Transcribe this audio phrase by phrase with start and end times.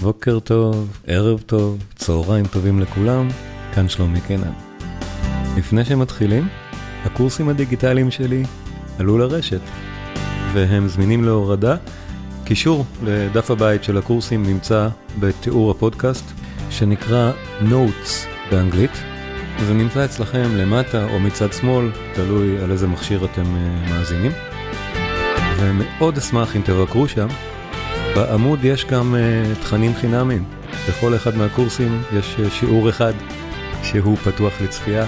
[0.00, 3.28] בוקר טוב, ערב טוב, צהריים טובים לכולם,
[3.74, 4.52] כאן שלומי קנן.
[5.56, 6.48] לפני שמתחילים,
[7.04, 8.42] הקורסים הדיגיטליים שלי
[8.98, 9.60] עלו לרשת,
[10.52, 11.76] והם זמינים להורדה.
[12.44, 14.88] קישור לדף הבית של הקורסים נמצא
[15.20, 16.24] בתיאור הפודקאסט,
[16.70, 18.10] שנקרא Notes
[18.50, 19.02] באנגלית.
[19.66, 24.32] זה נמצא אצלכם למטה או מצד שמאל, תלוי על איזה מכשיר אתם uh, מאזינים.
[25.58, 27.28] ומאוד אשמח אם תבקרו שם.
[28.14, 30.44] בעמוד יש גם uh, תכנים חינמיים.
[30.88, 33.12] בכל אחד מהקורסים יש uh, שיעור אחד
[33.82, 35.06] שהוא פתוח לצפייה,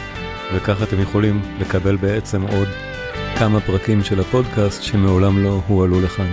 [0.55, 2.69] וככה אתם יכולים לקבל בעצם עוד
[3.39, 6.33] כמה פרקים של הפודקאסט שמעולם לא הועלו לכאן.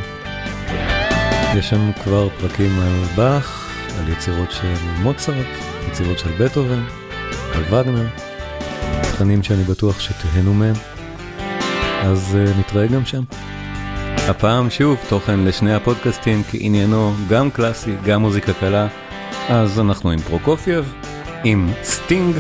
[1.57, 5.47] יש שם כבר פרקים על באך, על יצירות של מוצרט,
[5.88, 6.83] יצירות של בטהובן,
[7.53, 8.07] על וגנר,
[9.01, 10.75] תכנים שאני בטוח שתהנו מהם,
[12.01, 13.23] אז אה, נתראה גם שם.
[14.29, 18.88] הפעם שוב תוכן לשני הפודקאסטים כי עניינו גם קלאסי, גם מוזיקה קלה,
[19.49, 20.93] אז אנחנו עם פרוקופייב,
[21.43, 22.35] עם סטינג,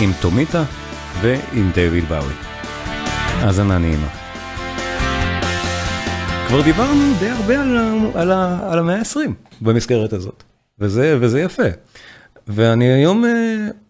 [0.00, 0.64] עם טומיטה
[1.20, 2.32] ועם דיוויד בואי.
[3.40, 4.08] האזנה נעימה.
[6.48, 7.76] כבר דיברנו די הרבה על,
[8.14, 8.30] על,
[8.62, 9.30] על המאה ה-20
[9.60, 10.42] במסגרת הזאת,
[10.78, 11.68] וזה, וזה יפה.
[12.46, 13.24] ואני היום,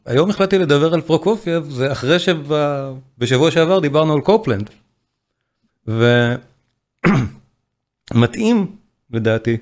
[0.07, 4.71] היום החלטתי לדבר על פרוקופייב, זה אחרי שבשבוע שעבר דיברנו על קופלנד.
[8.15, 8.77] ומתאים,
[9.11, 9.57] לדעתי,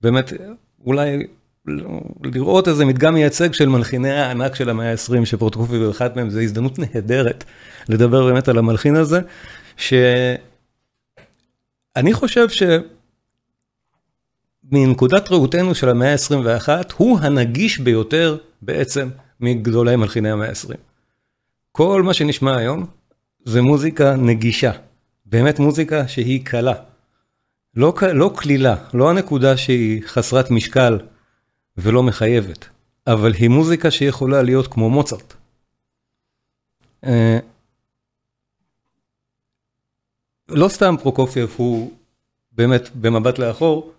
[0.00, 0.32] באמת,
[0.84, 1.26] אולי
[2.24, 6.78] לראות איזה מדגם מייצג של מלחיני הענק של המאה ה-20, שפרוקופייב הוא מהם, זו הזדמנות
[6.78, 7.44] נהדרת
[7.88, 9.20] לדבר באמת על המלחין הזה,
[9.76, 10.36] שאני
[12.12, 12.62] חושב ש...
[14.72, 19.08] מנקודת ראותנו של המאה ה-21, הוא הנגיש ביותר בעצם
[19.40, 20.76] מגדולי מלחיני המאה ה-20.
[21.72, 22.86] כל מה שנשמע היום
[23.44, 24.72] זה מוזיקה נגישה,
[25.32, 26.74] באמת מוזיקה שהיא קלה.
[27.74, 30.98] לא, לא קלילה, לא הנקודה שהיא חסרת משקל
[31.76, 32.68] ולא מחייבת,
[33.06, 35.34] אבל היא מוזיקה שיכולה להיות כמו מוצרט.
[37.04, 37.38] אה,
[40.48, 41.92] לא סתם פרוקופייב הוא
[42.52, 43.92] באמת במבט לאחור,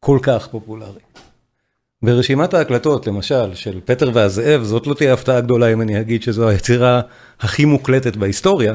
[0.00, 1.00] כל כך פופולרי.
[2.02, 6.48] ברשימת ההקלטות, למשל, של פטר והזאב, זאת לא תהיה הפתעה גדולה אם אני אגיד שזו
[6.48, 7.00] היצירה
[7.40, 8.74] הכי מוקלטת בהיסטוריה,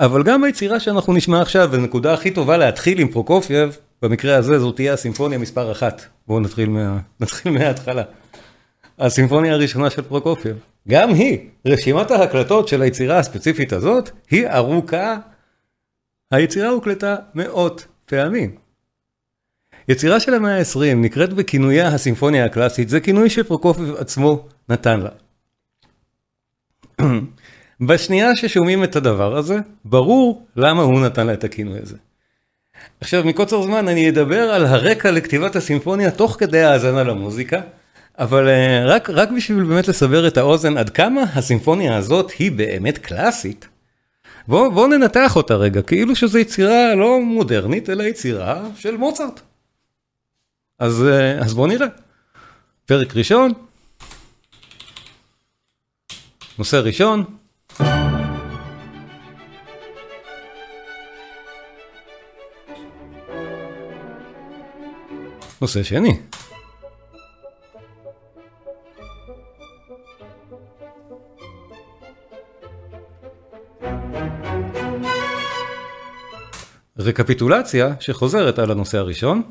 [0.00, 4.76] אבל גם היצירה שאנחנו נשמע עכשיו, ונקודה הכי טובה להתחיל עם פרוקופייב, במקרה הזה זאת
[4.76, 6.02] תהיה הסימפוניה מספר אחת.
[6.26, 6.98] בואו נתחיל, מה...
[7.20, 8.02] נתחיל מההתחלה.
[8.98, 10.56] הסימפוניה הראשונה של פרוקופייב.
[10.88, 15.16] גם היא, רשימת ההקלטות של היצירה הספציפית הזאת, היא ארוכה.
[16.30, 18.56] היצירה הוקלטה מאות פעמים.
[19.88, 25.10] יצירה של המאה ה-20 נקראת בכינויה הסימפוניה הקלאסית, זה כינוי שפרוקופייב עצמו נתן לה.
[27.80, 31.96] בשנייה ששומעים את הדבר הזה, ברור למה הוא נתן לה את הכינוי הזה.
[33.00, 37.60] עכשיו, מקוצר זמן אני אדבר על הרקע לכתיבת הסימפוניה תוך כדי האזנה למוזיקה,
[38.18, 42.98] אבל אה, רק, רק בשביל באמת לסבר את האוזן עד כמה הסימפוניה הזאת היא באמת
[42.98, 43.68] קלאסית.
[44.48, 49.40] בואו בוא ננתח אותה רגע, כאילו שזו יצירה לא מודרנית, אלא יצירה של מוצרט.
[50.78, 51.86] אז, אה, אז בואו נראה.
[52.86, 53.52] פרק ראשון,
[56.58, 57.39] נושא ראשון.
[65.60, 66.20] נושא שני.
[76.98, 79.42] רקפיטולציה שחוזרת על הנושא הראשון.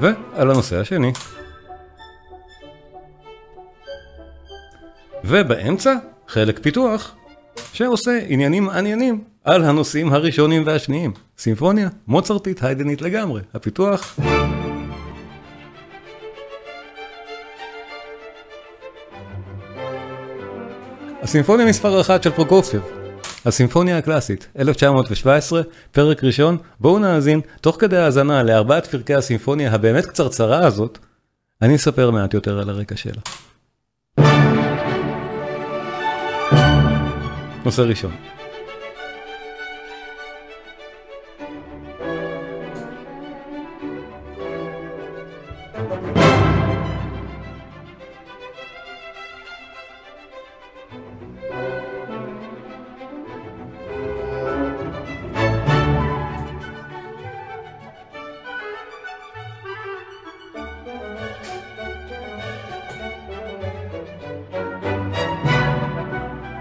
[0.00, 1.12] ועל הנושא השני.
[5.28, 5.94] ובאמצע,
[6.28, 7.14] חלק פיתוח,
[7.72, 11.12] שעושה עניינים מעניינים על הנושאים הראשונים והשניים.
[11.38, 13.42] סימפוניה, מוצרטית, היידנית לגמרי.
[13.54, 14.18] הפיתוח...
[21.22, 22.82] הסימפוניה מספר אחת של פרוקופייב,
[23.46, 30.66] הסימפוניה הקלאסית, 1917, פרק ראשון, בואו נאזין, תוך כדי האזנה לארבעת פרקי הסימפוניה הבאמת קצרצרה
[30.66, 30.98] הזאת,
[31.62, 33.20] אני אספר מעט יותר על הרקע שלה.
[37.66, 38.12] נושא ראשון.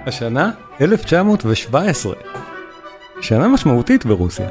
[0.07, 2.13] השנה 1917.
[3.21, 4.49] שנה משמעותית ברוסיה.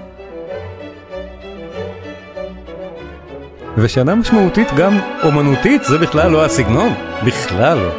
[3.77, 6.93] ושנה משמעותית גם אומנותית, זה בכלל לא הסגנון,
[7.27, 7.93] בכלל לא.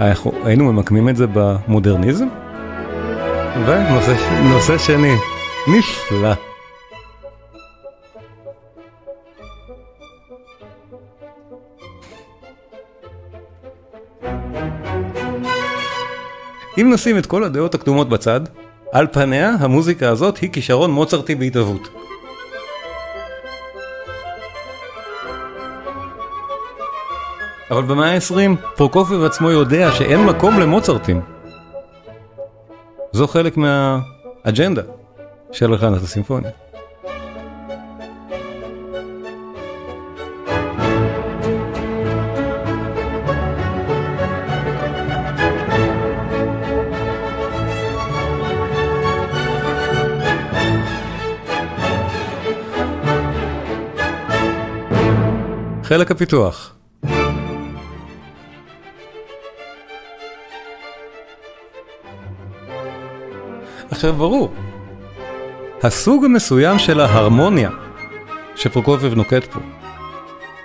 [0.00, 2.28] אנחנו היינו ממקמים את זה במודרניזם?
[3.66, 5.14] ונושא שני,
[5.68, 6.49] נפלא.
[16.80, 18.40] אם נשים את כל הדעות הקדומות בצד,
[18.92, 21.88] על פניה המוזיקה הזאת היא כישרון מוצרטי בהתהוות.
[27.70, 31.20] אבל במאה ה-20 פרוקופיב עצמו יודע שאין מקום למוצרטים.
[33.12, 34.82] זו חלק מהאג'נדה
[35.52, 36.50] של הלחנת הסימפוניה.
[55.90, 56.74] חלק הפיתוח
[63.90, 64.52] עכשיו ברור,
[65.82, 67.70] הסוג המסוים של ההרמוניה
[68.56, 69.60] שפרוקופיב נוקט פה,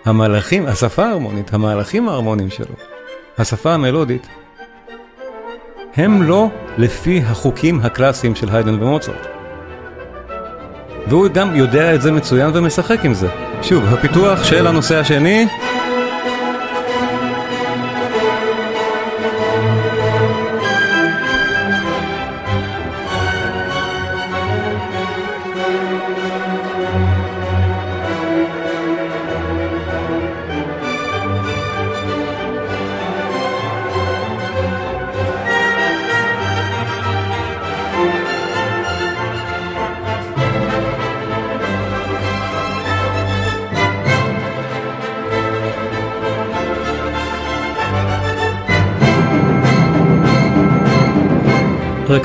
[0.06, 2.76] המהלכים, השפה ההרמונית, המהלכים ההרמוניים שלו,
[3.38, 4.28] השפה המלודית,
[5.96, 9.28] הם לא לפי החוקים הקלאסיים של היידן ומוצרט.
[11.08, 13.45] והוא גם יודע את זה מצוין ומשחק עם זה.
[13.62, 15.46] שוב, הפיתוח של הנושא השני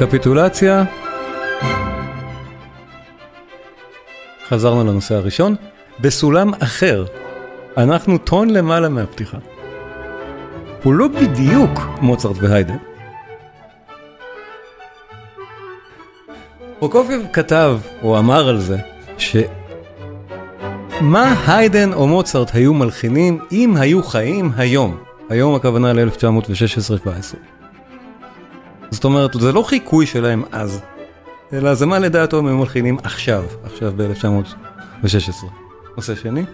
[0.01, 0.85] רקפיטולציה.
[4.49, 5.55] חזרנו לנושא הראשון.
[6.01, 7.05] בסולם אחר,
[7.77, 9.39] אנחנו טון למעלה מהפתיחה.
[10.83, 12.77] הוא לא בדיוק מוצרט והיידן.
[16.79, 18.77] פרוקופיב כתב, או אמר על זה,
[19.19, 24.99] שמה היידן או מוצרט היו מלחינים אם היו חיים היום.
[25.31, 27.60] היום הכוונה ל-1916-17.
[28.91, 30.81] זאת אומרת, זה לא חיקוי שלהם אז,
[31.53, 35.47] אלא זה מה לדעתו הם מלחינים עכשיו, עכשיו ב-1916.
[35.97, 36.45] נושא שני?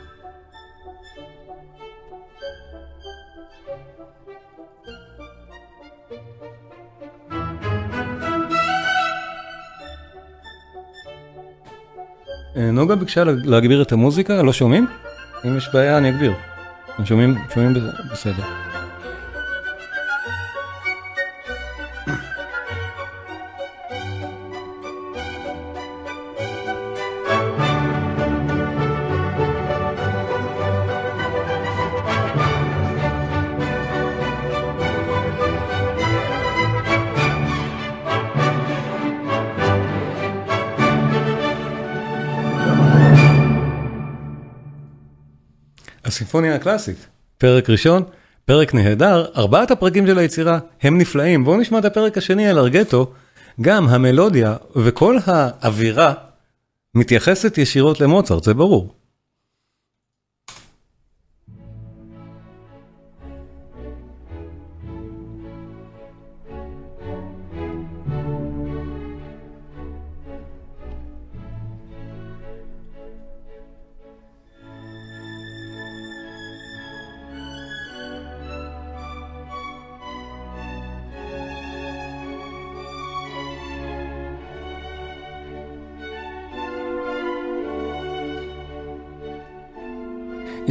[12.57, 14.87] אה, נוגה ביקשה להגביר את המוזיקה, לא שומעים?
[15.45, 16.33] אם יש בעיה אני אגביר.
[17.05, 17.75] שומעים, שומעים
[18.13, 18.43] בסדר.
[46.17, 47.07] הסימפוניה הקלאסית.
[47.39, 48.03] פרק ראשון,
[48.45, 51.45] פרק נהדר, ארבעת הפרקים של היצירה הם נפלאים.
[51.45, 53.13] בואו נשמע את הפרק השני על ארגטו,
[53.61, 56.15] גם המלודיה וכל האווירה
[56.95, 58.95] מתייחסת ישירות למוצרט, זה ברור.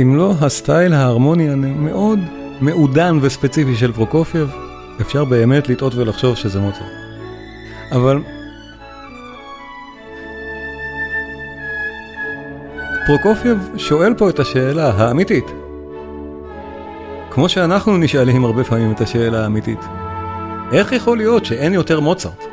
[0.01, 2.19] אם לא הסטייל ההרמוני המאוד
[2.61, 4.51] מעודן וספציפי של פרוקופייב,
[5.01, 6.85] אפשר באמת לטעות ולחשוב שזה מוצרט.
[7.91, 8.21] אבל
[13.05, 15.45] פרוקופייב שואל פה את השאלה האמיתית.
[17.31, 19.79] כמו שאנחנו נשאלים הרבה פעמים את השאלה האמיתית.
[20.71, 22.43] איך יכול להיות שאין יותר מוצרט?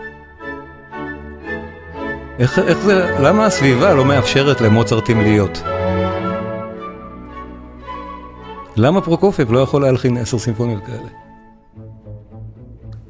[2.39, 5.63] איך, איך זה, למה הסביבה לא מאפשרת למוצרטים להיות?
[8.77, 11.09] למה פרוקופייב לא יכול להלחין עשר סימפוניות כאלה?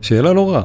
[0.01, 0.63] שאלה לא רעה.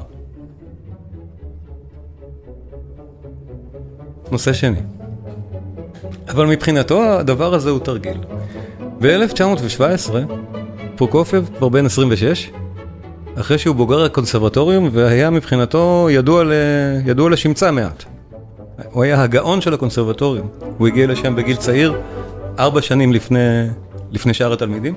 [4.32, 4.80] נושא שני.
[6.30, 8.18] אבל מבחינתו הדבר הזה הוא תרגיל.
[9.02, 10.14] ב-1917
[10.96, 12.52] פרוקופייב כבר בן 26,
[13.40, 16.52] אחרי שהוא בוגר הקונסרבטוריום והיה מבחינתו ידוע, ל...
[17.06, 18.04] ידוע לשמצה מעט.
[18.92, 21.94] הוא היה הגאון של הקונסרבטוריום, הוא הגיע לשם בגיל צעיר,
[22.60, 23.40] ארבע שנים לפני,
[24.12, 24.96] לפני שאר התלמידים.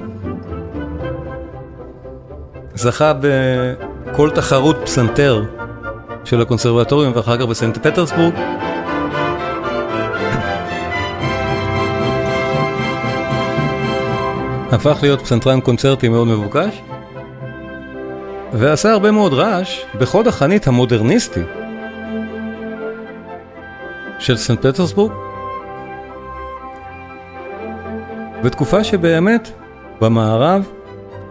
[2.74, 5.44] זכה בכל תחרות פסנתר
[6.24, 8.34] של הקונסרבטוריום ואחר כך בסנט פטרסבורג.
[14.72, 16.82] הפך להיות פסנתרן קונצרטי מאוד מבוקש,
[18.52, 21.40] ועשה הרבה מאוד רעש בחוד החנית המודרניסטי
[24.18, 25.12] של סנט פטרסבורג,
[28.44, 29.50] בתקופה שבאמת
[30.00, 30.68] במערב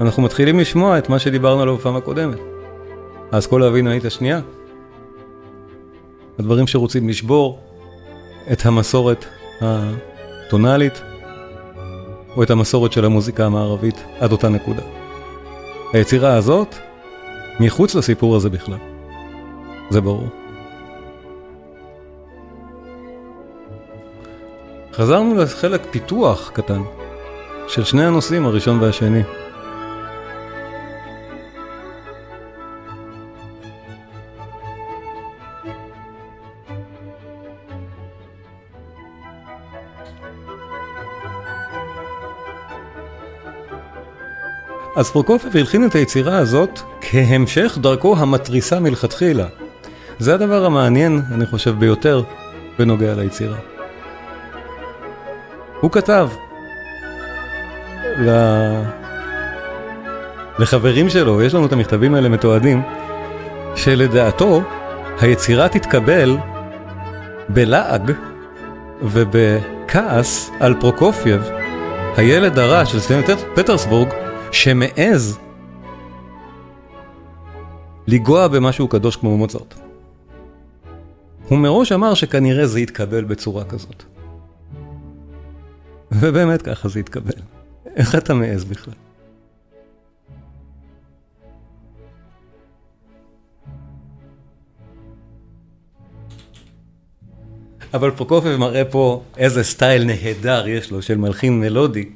[0.01, 2.38] אנחנו מתחילים לשמוע את מה שדיברנו עליו בפעם הקודמת.
[3.32, 4.39] האסכולה הווינאית השנייה.
[6.39, 7.60] הדברים שרוצים לשבור
[8.51, 9.25] את המסורת
[9.62, 11.01] הטונאלית,
[12.36, 14.82] או את המסורת של המוזיקה המערבית עד אותה נקודה.
[15.94, 16.75] היצירה הזאת,
[17.60, 18.78] מחוץ לסיפור הזה בכלל.
[19.89, 20.28] זה ברור.
[24.94, 26.82] חזרנו לחלק פיתוח קטן
[27.69, 29.23] של שני הנושאים, הראשון והשני.
[44.95, 49.47] אז פרוקופייב הלחין את היצירה הזאת כהמשך דרכו המתריסה מלכתחילה.
[50.19, 52.23] זה הדבר המעניין, אני חושב, ביותר
[52.79, 53.57] בנוגע ליצירה.
[55.81, 56.29] הוא כתב
[58.06, 58.29] ל...
[60.60, 62.82] לחברים שלו, יש לנו את המכתבים האלה מתועדים,
[63.75, 64.62] שלדעתו
[65.22, 66.38] היצירה תתקבל
[67.50, 68.12] בלעג
[69.01, 71.41] ובכעס על פרוקופייב,
[72.18, 74.10] הילד הרע של סטנט פטרסבורג,
[74.51, 75.39] שמעז
[78.08, 79.74] לגוע במשהו קדוש כמו מוצרט.
[81.48, 84.03] הוא מראש אמר שכנראה זה יתקבל בצורה כזאת.
[86.12, 87.59] ובאמת ככה זה יתקבל.
[87.96, 88.93] איך אתה מעז בכלל?
[97.93, 102.10] אבל פרוקופב מראה פה איזה סטייל נהדר יש לו של מלחין מלודי.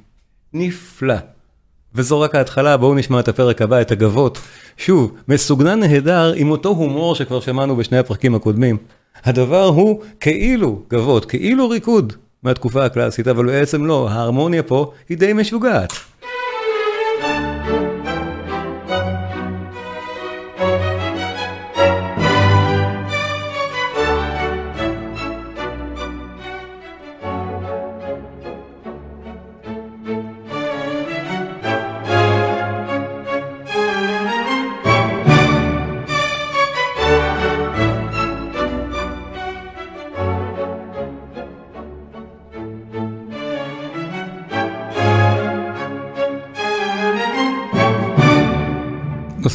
[0.53, 1.15] נפלא.
[1.95, 4.39] וזו רק ההתחלה, בואו נשמע את הפרק הבא, את הגבות.
[4.77, 8.77] שוב, מסוגנן נהדר עם אותו הומור שכבר שמענו בשני הפרקים הקודמים.
[9.23, 12.13] הדבר הוא כאילו גבות, כאילו ריקוד
[12.43, 15.93] מהתקופה הקלאסית, אבל בעצם לא, ההרמוניה פה היא די משוגעת.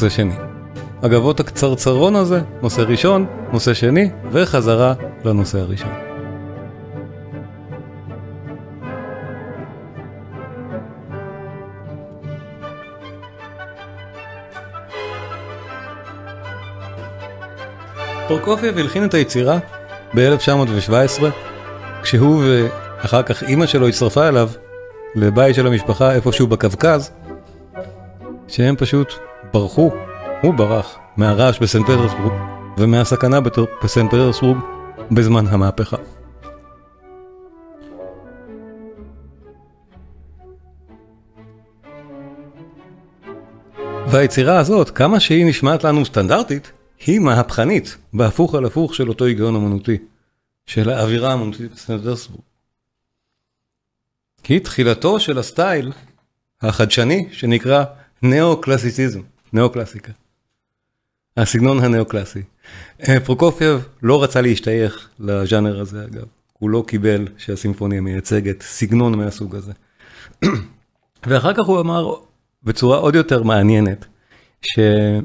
[0.09, 0.33] נושא שני.
[1.03, 4.93] הגבות הקצרצרון הזה, נושא ראשון, נושא שני, וחזרה
[5.25, 5.89] לנושא הראשון.
[18.27, 19.57] פרוקופייב הלחין את היצירה
[20.15, 21.23] ב-1917,
[22.01, 24.49] כשהוא ואחר כך אימא שלו הצטרפה אליו
[25.15, 27.11] לבית של המשפחה איפשהו בקווקז,
[28.47, 29.13] שהם פשוט
[29.53, 29.91] ברחו,
[30.41, 32.33] הוא ברח, מהרעש בסנט פטרסבורג
[32.77, 33.39] ומהסכנה
[33.83, 34.57] בסנט פטרסבורג
[35.11, 35.97] בזמן המהפכה.
[44.07, 46.71] והיצירה הזאת, כמה שהיא נשמעת לנו סטנדרטית,
[47.05, 49.97] היא מהפכנית, בהפוך על הפוך של אותו היגיון אמנותי,
[50.65, 52.41] של האווירה האמנותית בסנט פטרסבורג.
[54.47, 55.91] היא תחילתו של הסטייל
[56.61, 57.83] החדשני שנקרא
[58.21, 59.21] נאו-קלאסיציזם.
[59.53, 60.11] נאו-קלאסיקה.
[61.37, 62.41] הסגנון הנאו-קלאסי.
[63.07, 66.25] אה, פרוקופייב לא רצה להשתייך לז'אנר הזה אגב.
[66.53, 69.71] הוא לא קיבל שהסימפוניה מייצגת סגנון מהסוג הזה.
[71.27, 72.13] ואחר כך הוא אמר
[72.63, 74.05] בצורה עוד יותר מעניינת,
[74.61, 75.21] שהוא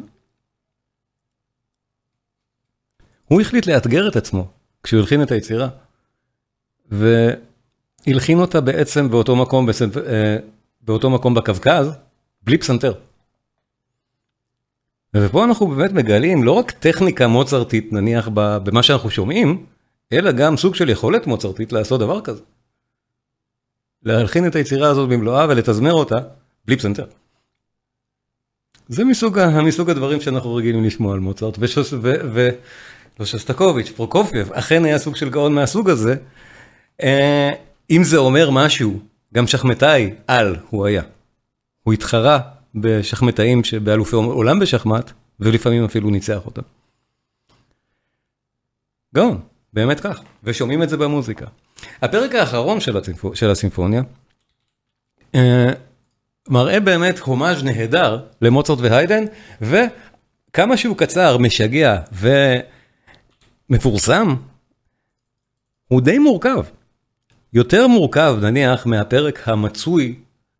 [3.40, 4.48] החליט לאתגר את עצמו
[4.82, 5.68] כשהוא הלחין את היצירה,
[6.90, 9.96] והלחין אותה בעצם באותו מקום, בסנט...
[9.96, 10.36] אה,
[10.80, 11.90] באותו מקום בקווקז,
[12.42, 12.94] בלי פסנתר.
[15.16, 19.66] ופה אנחנו באמת מגלים לא רק טכניקה מוצרטית נניח במה שאנחנו שומעים,
[20.12, 22.42] אלא גם סוג של יכולת מוצרטית לעשות דבר כזה.
[24.02, 26.16] להלחין את היצירה הזאת במלואה ולתזמר אותה
[26.66, 27.06] בלי פסנתר.
[28.88, 32.48] זה מסוג, מסוג הדברים שאנחנו רגילים לשמוע על מוצרט, ושוס, ו, ו,
[33.20, 36.16] לא שוסטקוביץ', פרוקופייב, אכן היה סוג של גאון מהסוג הזה.
[37.02, 37.52] אה,
[37.90, 39.00] אם זה אומר משהו,
[39.34, 41.02] גם שחמטאי על הוא היה.
[41.82, 42.40] הוא התחרה
[42.74, 46.62] בשחמטאים באלופי עולם בשחמט, ולפעמים אפילו ניצח אותם.
[49.14, 49.40] גאון,
[49.72, 51.46] באמת כך, ושומעים את זה במוזיקה.
[52.02, 53.34] הפרק האחרון של, הצימפ...
[53.34, 54.02] של הסימפוניה,
[55.34, 55.72] אה,
[56.48, 59.24] מראה באמת הומאז' נהדר למוצרט והיידן,
[59.60, 62.00] וכמה שהוא קצר, משגע
[63.70, 64.34] ומפורסם,
[65.88, 66.64] הוא די מורכב.
[67.52, 70.14] יותר מורכב נניח מהפרק המצוי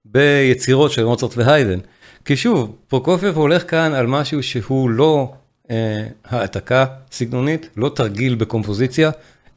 [0.04, 1.78] ביצירות של מוצרט והיידן.
[2.25, 5.33] כי שוב, פרוקופייב הולך כאן על משהו שהוא לא
[5.71, 9.11] אה, העתקה סגנונית, לא תרגיל בקומפוזיציה,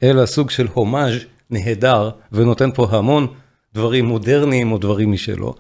[0.04, 1.14] אלא סוג של הומאז'
[1.50, 3.28] נהדר, ונותן פה המון
[3.74, 5.56] דברים מודרניים או דברים משלו.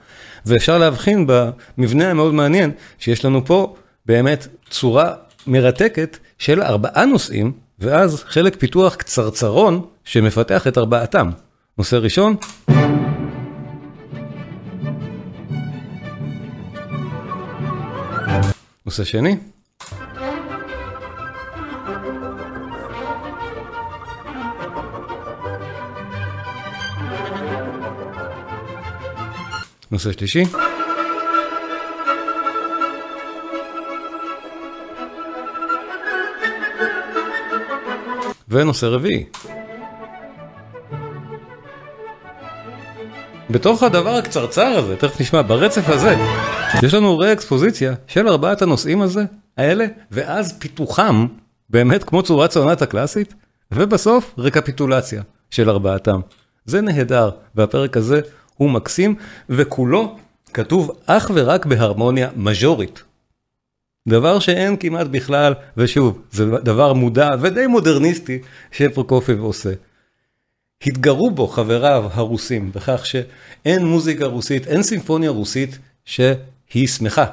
[0.45, 5.13] ואפשר להבחין במבנה המאוד מעניין, שיש לנו פה באמת צורה
[5.47, 11.29] מרתקת של ארבעה נושאים, ואז חלק פיתוח קצרצרון שמפתח את ארבעתם.
[11.77, 12.35] נושא ראשון.
[18.87, 19.35] נושא שני.
[29.91, 30.43] נושא שלישי.
[38.49, 39.25] ונושא רביעי.
[43.57, 46.15] בתוך הדבר הקצרצר הזה, תכף נשמע, ברצף הזה,
[46.83, 49.23] יש לנו רה-אקספוזיציה של ארבעת הנושאים הזה,
[49.57, 51.25] האלה, ואז פיתוחם,
[51.69, 53.33] באמת כמו צורת סונטה קלאסית,
[53.71, 56.19] ובסוף רקפיטולציה של ארבעתם.
[56.65, 58.21] זה נהדר, והפרק הזה
[58.55, 59.15] הוא מקסים,
[59.49, 60.15] וכולו
[60.53, 63.03] כתוב אך ורק בהרמוניה מז'ורית.
[64.07, 68.39] דבר שאין כמעט בכלל, ושוב, זה דבר מודע ודי מודרניסטי
[68.71, 69.71] שפרוקופייב עושה.
[70.81, 77.25] התגרו בו חבריו הרוסים בכך שאין מוזיקה רוסית, אין סימפוניה רוסית שהיא שמחה.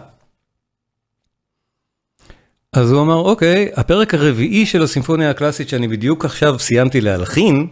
[2.72, 7.68] אז הוא אמר, אוקיי, הפרק הרביעי של הסימפוניה הקלאסית שאני בדיוק עכשיו סיימתי להלחין,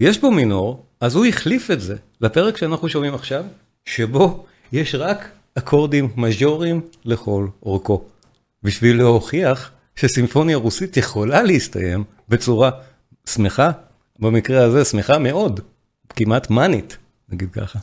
[0.00, 3.44] יש בו מינור, אז הוא החליף את זה לפרק שאנחנו שומעים עכשיו,
[3.84, 8.04] שבו יש רק אקורדים מז'וריים לכל אורכו.
[8.62, 12.70] בשביל להוכיח שסימפוניה רוסית יכולה להסתיים בצורה
[13.26, 13.70] שמחה,
[14.18, 15.60] במקרה הזה שמחה מאוד,
[16.16, 16.96] כמעט מאנית,
[17.28, 17.78] נגיד ככה.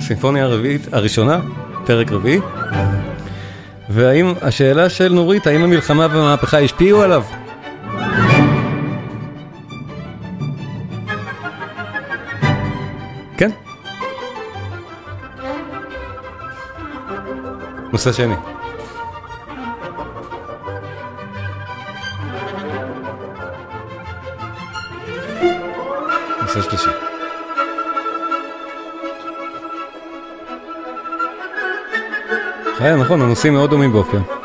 [0.00, 1.40] סימפוניה הרביעית הראשונה,
[1.86, 2.40] פרק רביעי.
[3.88, 7.22] והאם, השאלה של נורית, האם המלחמה והמהפכה השפיעו עליו?
[13.36, 13.50] כן.
[17.92, 18.51] נושא שני.
[26.62, 26.98] נושא שלישי.
[32.78, 34.41] חיי, נכון, הנושאים מאוד דומים באופן.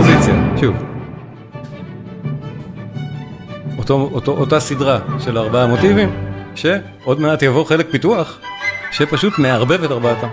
[0.00, 0.76] אקספוזיציה, שוב.
[3.78, 6.10] אותו, אותו, אותה סדרה של ארבעה מוטיבים,
[6.54, 8.38] שעוד מעט יבוא חלק פיתוח,
[8.90, 10.28] שפשוט מערבב את ארבעתם.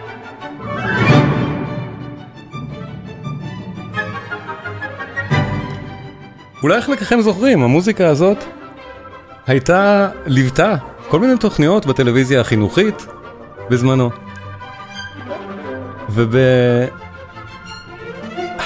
[6.64, 8.38] אולי חלקכם זוכרים, המוזיקה הזאת
[9.48, 10.76] הייתה, ליוותה
[11.10, 13.08] כל מיני תוכניות בטלוויזיה החינוכית
[13.70, 14.10] בזמנו.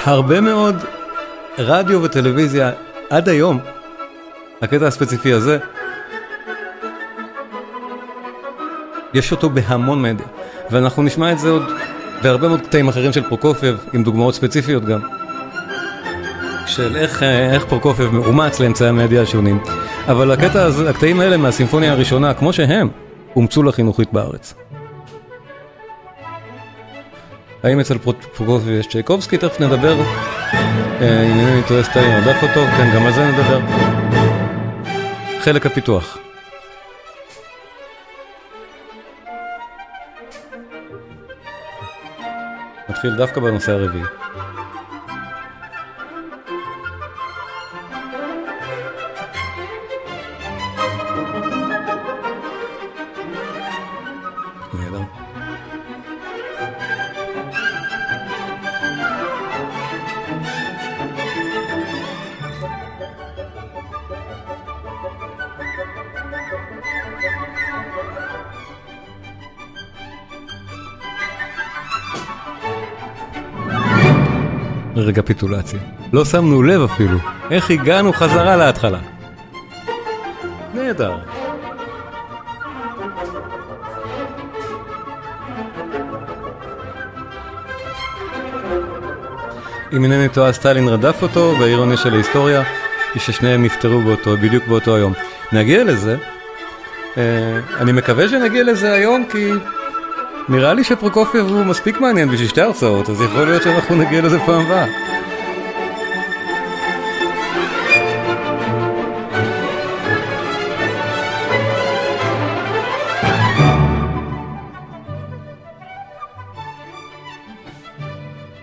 [0.02, 0.76] ובהרבה מאוד
[1.58, 2.70] רדיו וטלוויזיה
[3.10, 3.58] עד היום,
[4.62, 5.58] הקטע הספציפי הזה,
[9.14, 10.26] יש אותו בהמון מדיה,
[10.70, 11.62] ואנחנו נשמע את זה עוד
[12.22, 15.00] בהרבה מאוד קטעים אחרים של פרוקופייב, עם דוגמאות ספציפיות גם.
[16.66, 19.60] של איך, איך פרוקופייב מאומץ לאמצעי המדיה השונים.
[20.08, 22.88] אבל הקטע הזה, הקטעים האלה מהסימפוניה הראשונה, כמו שהם,
[23.36, 24.54] אומצו לחינוכית בארץ.
[27.62, 27.98] האם אצל
[28.34, 29.38] פרוקופי יש צ'ייקובסקי?
[29.38, 29.96] תכף נדבר.
[31.00, 33.60] אה, ענייני אינטרסטרים הדף אותו, כן, גם על זה נדבר.
[35.40, 36.18] חלק הפיתוח.
[42.88, 44.21] מתחיל דווקא בנושא הרביעי.
[75.12, 75.78] רקפיטולציה.
[76.12, 77.18] לא שמנו לב אפילו,
[77.50, 78.98] איך הגענו חזרה להתחלה.
[80.74, 81.16] נהדר.
[89.92, 92.62] אם אינני טועה, סטלין רדף אותו, והאירוניה של ההיסטוריה
[93.14, 95.12] היא ששניהם נפטרו באותו, בדיוק באותו היום.
[95.52, 96.16] נגיע לזה.
[97.16, 99.50] אה, אני מקווה שנגיע לזה היום, כי
[100.52, 104.38] נראה לי שפרוקופייב הוא מספיק מעניין בשביל שתי הרצאות, אז יכול להיות שאנחנו נגיע לזה
[104.38, 104.86] פעם הבאה.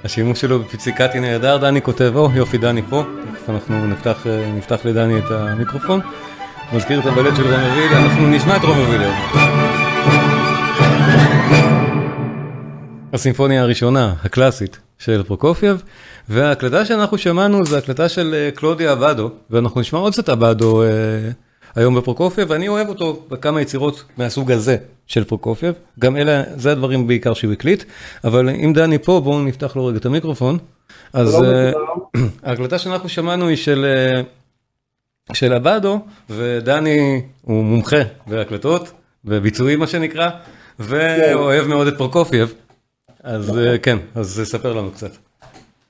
[0.03, 4.25] השימוש שלו בפיציקטי נהדר, דני כותב, או יופי דני פה, תכף אנחנו נפתח,
[4.57, 5.99] נפתח לדני את המיקרופון.
[6.73, 9.58] מזכיר את הבלט של רומיאו ויוליה, אנחנו נשמע את רומיאו ויוליה.
[13.13, 15.83] הסימפוניה הראשונה, הקלאסית, של פרוקופייב,
[16.29, 20.87] וההקלטה שאנחנו שמענו זה הקלטה של אה, קלאודיו אבדו, ואנחנו נשמע עוד קצת אבדו אה,
[21.75, 27.07] היום בפרוקופייב, ואני אוהב אותו בכמה יצירות מהסוג הזה של פרוקופייב, גם אלה, זה הדברים
[27.07, 27.83] בעיקר שהוא הקליט,
[28.23, 30.57] אבל אם דני פה, בואו נפתח לו רגע את המיקרופון.
[31.13, 31.71] אז אה,
[32.43, 33.85] ההקלטה שאנחנו שמענו היא של...
[33.85, 34.21] אה,
[35.33, 38.91] של אבדו, ודני הוא מומחה בהקלטות,
[39.25, 40.29] בביצועים מה שנקרא,
[40.79, 42.53] ואוהב מאוד את פרוקופייב.
[43.23, 43.77] אז נכון.
[43.83, 45.11] כן, אז ספר לנו קצת.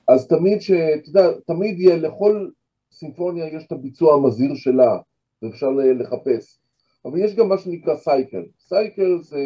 [0.08, 0.70] אז תמיד, ש...
[0.70, 2.48] אתה יודע, תמיד יהיה, לכל
[2.92, 4.98] סימפוניה יש את הביצוע המזהיר שלה,
[5.42, 6.58] ואפשר לחפש.
[7.04, 8.42] אבל יש גם מה שנקרא cycle.
[8.68, 9.42] cycle זה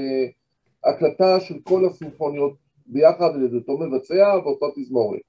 [0.84, 2.52] הקלטה של כל הסימפוניות
[2.86, 5.20] ביחד על ידי אותו מבצע ואותה תזמורת.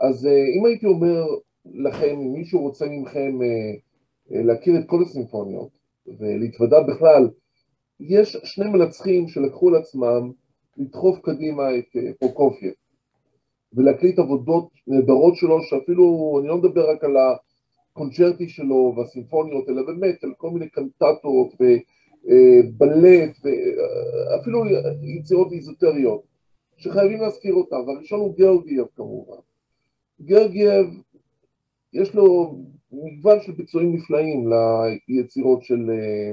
[0.00, 1.24] אז אם הייתי אומר
[1.74, 3.38] לכם, אם מישהו רוצה מכם
[4.30, 5.68] להכיר את כל הסימפוניות
[6.18, 7.28] ולהתוודע בכלל,
[8.00, 10.32] יש שני מנצחים שלקחו לעצמם
[10.78, 12.72] לדחוף קדימה את אה, פרוקופייב
[13.72, 20.24] ולהקליט עבודות נהדרות שלו שאפילו, אני לא מדבר רק על הקונצ'רטי שלו והסימפוניות, אלא באמת
[20.24, 24.64] על כל מיני קנטטות ובלט ואפילו
[25.02, 26.22] יצירות איזוטריות
[26.76, 29.36] שחייבים להזכיר אותם, והראשון הוא גרגייב כמובן.
[30.20, 30.86] גרגייב
[31.92, 32.58] יש לו
[32.92, 34.48] מגוון של ביצועים נפלאים
[35.08, 36.32] ליצירות של, אה,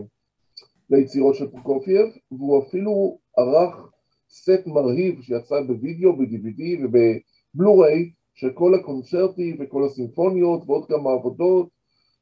[0.89, 3.92] ליצירות של פרוקופייב, והוא אפילו ערך
[4.33, 11.67] סט מרהיב שיצא בווידאו, ב-DVD ובבלו-ריי של כל הקונצרטים וכל הסימפוניות ועוד כמה עבודות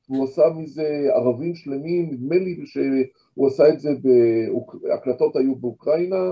[0.10, 3.90] והוא עשה מזה ערבים שלמים, נדמה לי שהוא עשה את זה,
[4.94, 6.32] הקלטות היו באוקראינה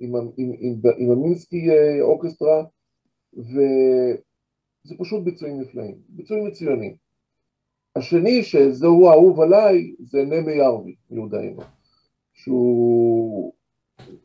[0.00, 2.64] עם, עם, עם, עם המרינסקי אה, orchestra
[3.36, 6.94] וזה פשוט ביצועים נפלאים, ביצועים מצוינים.
[7.96, 11.62] השני שזהו האהוב עליי זה נמה ירבי מיהודאינו
[12.32, 13.52] שהוא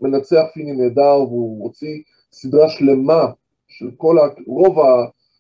[0.02, 3.26] מנצח פיני נהדר והוא הוציא סדרה שלמה
[3.68, 4.22] של כל, ה...
[4.48, 4.78] רוב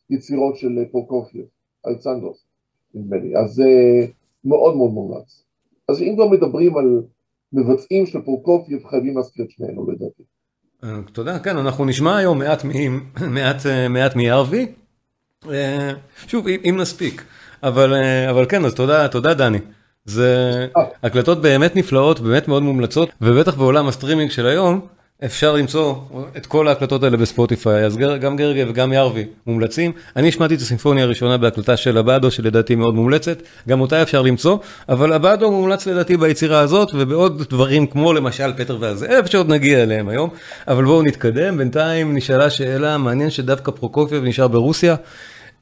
[0.09, 1.45] היצירות של פרוקופייב,
[1.87, 2.45] אלצנדרוס,
[2.93, 3.63] נדמה לי, אז זה
[4.45, 5.43] מאוד מאוד מומלץ.
[5.89, 7.01] אז אם כבר מדברים על
[7.53, 10.23] מבצעים של פרוקופייב, חייבים להזכיר את שניהם לדעתי.
[10.83, 12.63] אה, תודה, כן, אנחנו נשמע היום מעט,
[13.35, 14.55] מעט, אה, מעט מירבי,
[15.49, 15.93] אה,
[16.27, 17.23] שוב, אם נספיק,
[17.63, 17.93] אבל,
[18.29, 19.59] אבל כן, אז תודה, תודה דני.
[20.05, 20.67] זה
[21.03, 24.81] הקלטות באמת נפלאות, באמת מאוד מומלצות, ובטח בעולם הסטרימינג של היום,
[25.25, 25.95] אפשר למצוא
[26.37, 29.91] את כל ההקלטות האלה בספוטיפיי, אז גם גרגייב וגם ירבי מומלצים.
[30.15, 34.57] אני השמעתי את הסימפוניה הראשונה בהקלטה של אבדו, שלדעתי מאוד מומלצת, גם אותה אפשר למצוא,
[34.89, 40.09] אבל אבדו מומלץ לדעתי ביצירה הזאת, ובעוד דברים כמו למשל פטר והזאב, שעוד נגיע אליהם
[40.09, 40.29] היום,
[40.67, 44.95] אבל בואו נתקדם, בינתיים נשאלה שאלה, מעניין שדווקא פרוקופייב נשאר ברוסיה.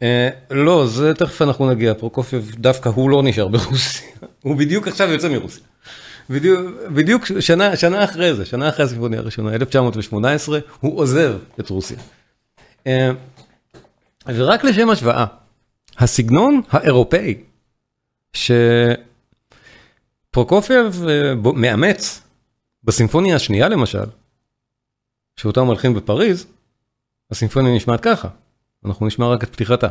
[0.01, 4.07] אה, לא, זה תכף אנחנו נגיע, פרוקופייב דווקא הוא לא נשאר ברוסיה,
[4.43, 5.63] הוא בדיוק עכשיו יוצא מרוסיה.
[6.93, 11.97] בדיוק, שנה, שנה אחרי זה, שנה אחרי הסימפוניה הראשונה, 1918, הוא עוזב את רוסיה.
[12.87, 13.11] אה,
[14.27, 15.25] ורק לשם השוואה,
[15.97, 17.43] הסגנון האירופאי
[20.33, 22.21] שפרוקופייב אה, מאמץ
[22.83, 24.05] בסימפוניה השנייה למשל,
[25.35, 26.45] שאותה מלחין בפריז,
[27.31, 28.27] הסימפוניה נשמעת ככה.
[28.85, 29.87] אנחנו נשמע רק את פתיחתה.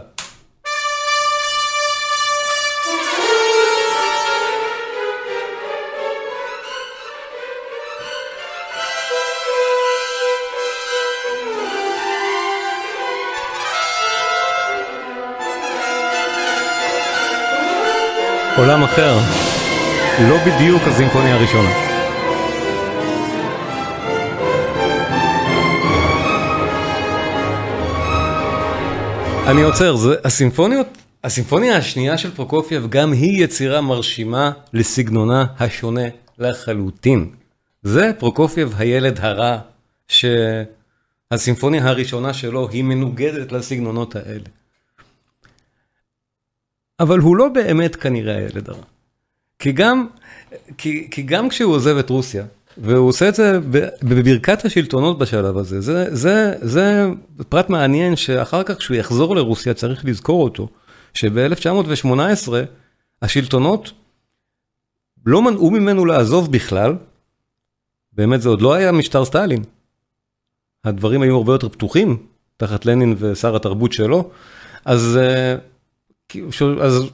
[18.56, 19.18] עולם אחר,
[20.28, 21.89] לא בדיוק הסימפוניה הראשונה.
[29.50, 30.86] אני עוצר, זה, הסימפוניות,
[31.24, 36.02] הסימפוניה השנייה של פרוקופייב גם היא יצירה מרשימה לסגנונה השונה
[36.38, 37.30] לחלוטין.
[37.82, 39.58] זה פרוקופייב הילד הרע,
[40.08, 44.48] שהסימפוניה הראשונה שלו היא מנוגדת לסגנונות האלה.
[47.00, 48.84] אבל הוא לא באמת כנראה הילד הרע.
[49.58, 50.06] כי גם,
[50.78, 52.44] כי, כי גם כשהוא עוזב את רוסיה,
[52.80, 53.58] והוא עושה את זה
[54.02, 57.06] בברכת השלטונות בשלב הזה, זה, זה, זה
[57.48, 60.68] פרט מעניין שאחר כך כשהוא יחזור לרוסיה צריך לזכור אותו,
[61.14, 62.52] שב-1918
[63.22, 63.92] השלטונות
[65.26, 66.96] לא מנעו ממנו לעזוב בכלל,
[68.12, 69.62] באמת זה עוד לא היה משטר סטלין,
[70.84, 74.30] הדברים היו הרבה יותר פתוחים תחת לנין ושר התרבות שלו,
[74.84, 75.56] אז אה,
[76.82, 77.10] אז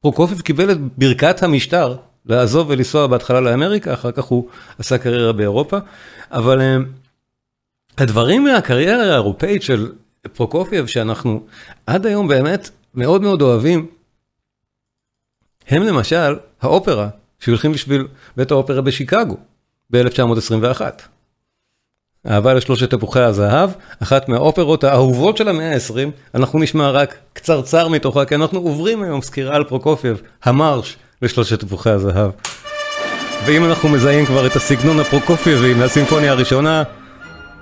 [0.00, 5.78] פרוקופייב קיבל את ברכת המשטר לעזוב ולנסוע בהתחלה לאמריקה, אחר כך הוא עשה קריירה באירופה,
[6.30, 6.76] אבל אה,
[7.98, 9.92] הדברים מהקריירה האירופאית של
[10.32, 11.42] פרוקופייב שאנחנו
[11.86, 13.86] עד היום באמת מאוד מאוד אוהבים,
[15.68, 17.08] הם למשל האופרה
[17.40, 19.36] שהוא הלחין בשביל בית האופרה בשיקגו
[19.90, 20.80] ב-1921.
[22.26, 23.70] אהבה לשלושת תפוחי הזהב,
[24.02, 29.22] אחת מהאופרות האהובות של המאה ה-20, אנחנו נשמע רק קצרצר מתוכה, כי אנחנו עוברים היום
[29.22, 32.30] סקירה על פרוקופייב, המרש לשלושת תפוחי הזהב.
[33.46, 36.82] ואם אנחנו מזהים כבר את הסגנון הפרוקופייבי מהסימפוניה הראשונה,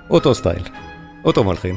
[0.09, 0.63] אותו סטייל,
[1.25, 1.75] אותו מלחין.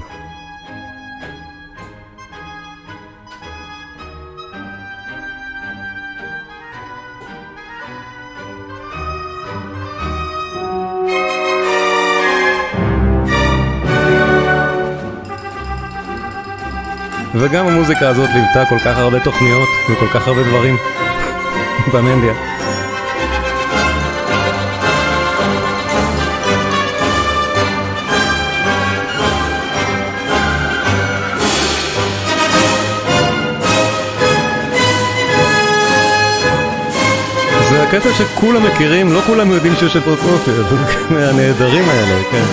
[17.35, 20.77] וגם המוזיקה הזאת ליוותה כל כך הרבה תוכניות וכל כך הרבה דברים
[21.93, 22.35] במנדיה.
[37.71, 40.77] זה הקטע שכולם מכירים, לא כולם יודעים שיש את פרופורציה, זה
[41.11, 42.45] מהנהדרים האלה, כן.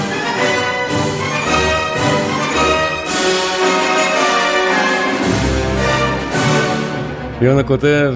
[7.41, 8.13] יונה כותב,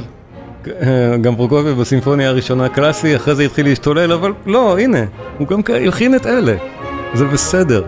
[1.22, 5.04] גם פרוקופיב בסימפוניה הראשונה קלאסי, אחרי זה התחיל להשתולל, אבל לא, הנה,
[5.38, 6.56] הוא גם הלחין את אלה,
[7.14, 7.84] זה בסדר.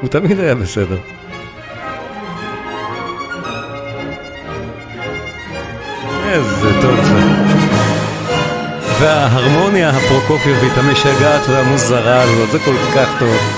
[0.00, 0.96] הוא תמיד היה בסדר.
[6.32, 7.48] איזה טוב זה.
[9.00, 13.57] וההרמוניה הפרוקופיובית המשגעת והמוזרה הזאת, זה כל כך טוב.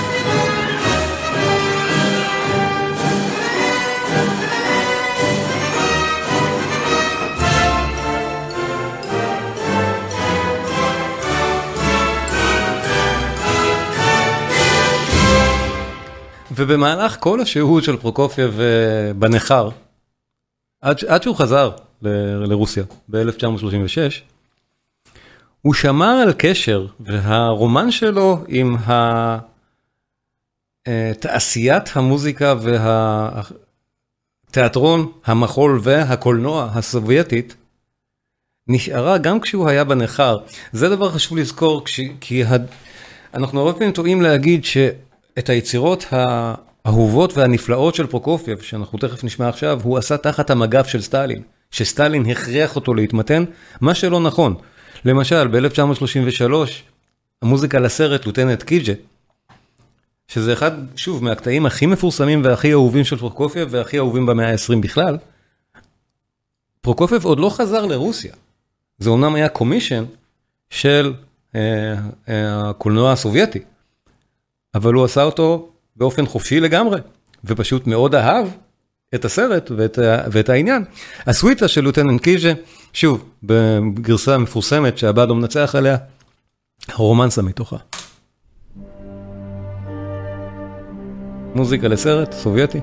[16.61, 19.69] ובמהלך כל השהות של פרוקופייב אה, בניכר,
[20.81, 21.71] עד, עד שהוא חזר
[22.01, 22.07] ל,
[22.45, 24.21] לרוסיה ב-1936,
[25.61, 28.75] הוא שמר על קשר, והרומן שלו עם
[30.87, 32.55] אה, תעשיית המוזיקה
[34.49, 37.55] והתיאטרון, המחול והקולנוע הסובייטית,
[38.67, 40.37] נשארה גם כשהוא היה בניכר.
[40.71, 41.83] זה דבר חשוב לזכור,
[42.21, 42.43] כי
[43.33, 44.77] אנחנו הרבה פעמים טועים להגיד ש...
[45.39, 51.01] את היצירות האהובות והנפלאות של פרוקופייב, שאנחנו תכף נשמע עכשיו, הוא עשה תחת המגף של
[51.01, 51.41] סטלין,
[51.71, 53.43] שסטלין הכריח אותו להתמתן,
[53.81, 54.55] מה שלא נכון.
[55.05, 56.53] למשל, ב-1933,
[57.41, 58.93] המוזיקה לסרט Lieutenant קיג'ה,
[60.27, 65.17] שזה אחד, שוב, מהקטעים הכי מפורסמים והכי אהובים של פרוקופייב והכי אהובים במאה ה-20 בכלל,
[66.81, 68.33] פרוקופייב עוד לא חזר לרוסיה.
[68.99, 70.03] זה אומנם היה קומישן
[70.69, 71.13] של
[71.55, 71.93] אה,
[72.29, 73.59] אה, הקולנוע הסובייטי.
[74.75, 76.99] אבל הוא עשה אותו באופן חופשי לגמרי,
[77.45, 78.47] ופשוט מאוד אהב
[79.15, 79.99] את הסרט ואת,
[80.31, 80.83] ואת העניין.
[81.27, 82.53] הסוויטה של לוטננט קיז'ה,
[82.93, 85.97] שוב, בגרסה מפורסמת שהבאדו מנצח עליה,
[86.87, 87.77] הרומנסה מתוכה.
[91.55, 92.79] מוזיקה לסרט סובייטי.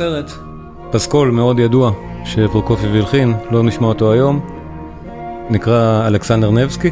[0.00, 0.32] עוד סרט,
[0.90, 1.92] פסקול מאוד ידוע
[2.24, 4.40] שפרוקופיב הלחין, לא נשמע אותו היום,
[5.50, 6.90] נקרא אלכסנדר נבסקי.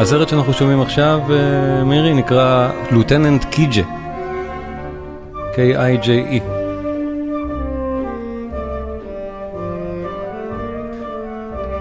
[0.00, 3.82] הסרט שאנחנו שומעים עכשיו, אה, מירי, נקרא לוטננט קיג'ה,
[5.54, 6.40] K-I-J-E.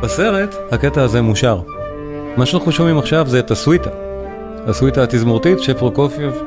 [0.01, 1.59] בסרט הקטע הזה מושר.
[2.37, 3.89] מה שאנחנו שומעים עכשיו זה את הסוויטה.
[4.67, 6.43] הסוויטה התזמורתית שפרוקופיוב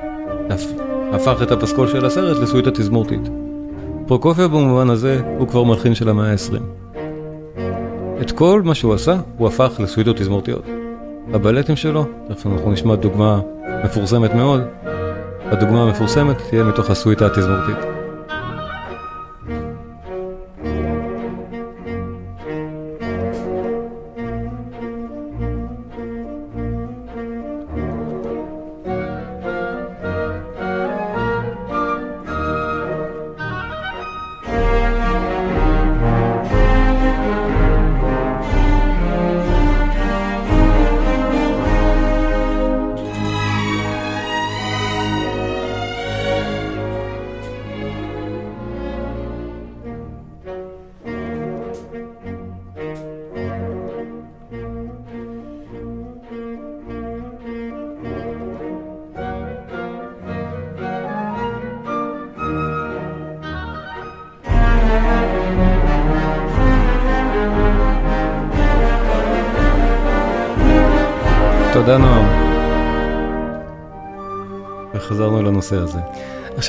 [1.13, 3.29] הפך את הפסקול של הסרט לסוויטה תזמורתית.
[4.07, 6.63] פרוקופיוב במובן הזה הוא כבר מלחין של המאה ה-20.
[8.21, 10.65] את כל מה שהוא עשה הוא הפך לסוויטות תזמורתיות.
[11.33, 13.41] הבלטים שלו, תכף אנחנו נשמע דוגמה
[13.85, 14.61] מפורסמת מאוד,
[15.45, 18.00] הדוגמה המפורסמת תהיה מתוך הסוויטה התזמורתית.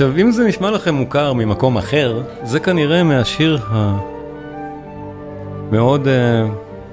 [0.01, 3.59] עכשיו, אם זה נשמע לכם מוכר ממקום אחר, זה כנראה מהשיר
[5.69, 6.09] המאוד אה,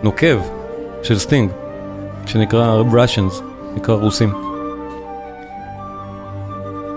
[0.03, 0.40] נוקב
[1.03, 1.51] של סטינג,
[2.27, 3.42] שנקרא Russians,
[3.77, 4.33] נקרא רוסים.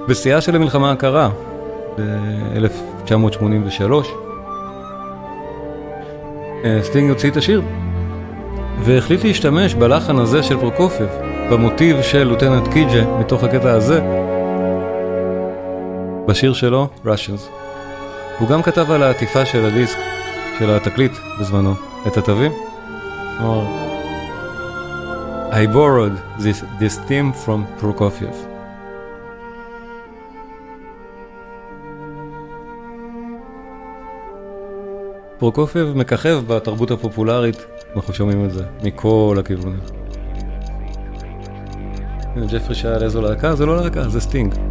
[0.08, 1.30] בשיאה של המלחמה הקרה,
[1.98, 3.92] ב-1983,
[6.66, 7.62] אה, סטינג הוציא את השיר
[8.84, 11.10] והחליט להשתמש בלחן הזה של פרוקופייב,
[11.52, 14.21] במוטיב של Lieutenant קיג'ה, מתוך הקטע הזה,
[16.32, 17.42] בשיר שלו, Russians.
[18.40, 19.98] הוא גם כתב על העטיפה של הדיסק,
[20.60, 21.74] של התקליט בזמנו,
[22.08, 22.52] את התווים.
[25.52, 28.36] I borrowed this, this theme from Prokofiev.
[35.38, 37.66] פרוקופייב מככב בתרבות הפופולרית
[37.96, 39.80] אנחנו שומעים את זה מכל הכיוונים.
[42.52, 44.71] ג'פרי שאל איזו להקה, זה לא להקה, זה סטינג.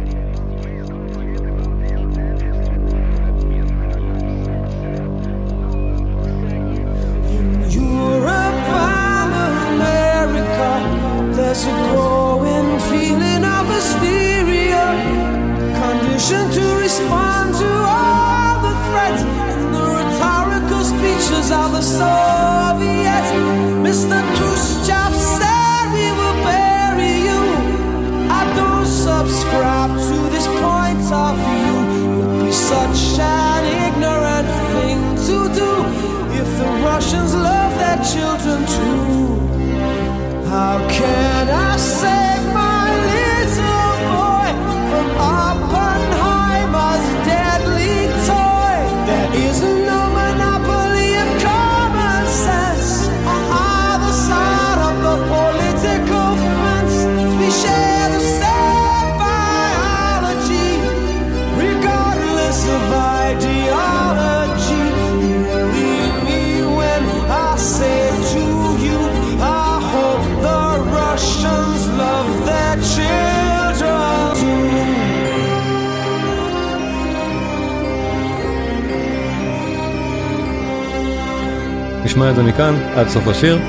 [82.95, 83.59] עד סוף השיר.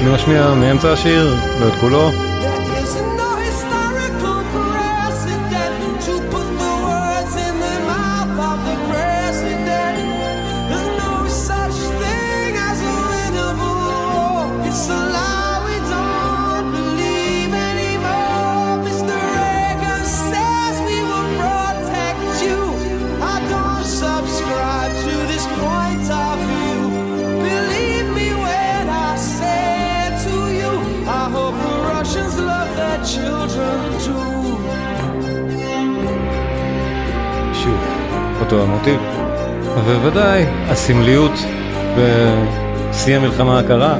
[0.00, 2.27] אני משמיע מאמצע השיר, לא את כולו.
[40.08, 41.32] ובוודאי הסמליות
[41.96, 43.98] בשיא המלחמה הקרה.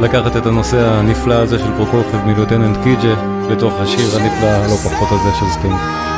[0.00, 3.14] לקחת את הנושא הנפלא הזה של פרוקופייב מ Lieutenant קיג'ה
[3.50, 6.09] לתוך השיר הנפלא הלא פחות הזה של סטינג.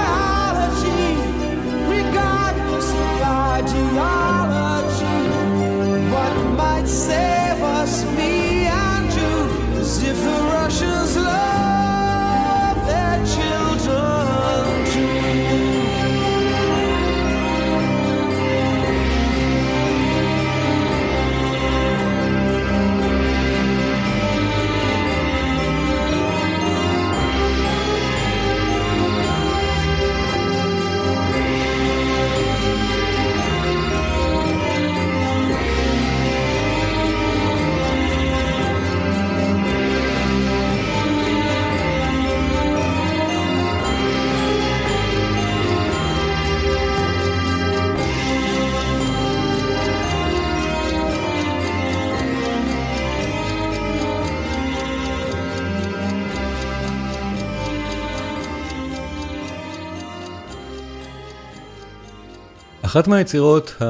[62.92, 63.82] אחת מהיצירות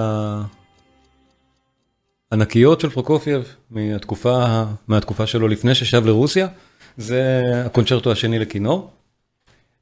[2.30, 6.48] הענקיות של פרוקופייב מהתקופה, מהתקופה שלו לפני ששב לרוסיה,
[6.96, 8.90] זה הקונצ'רטו השני לכינור.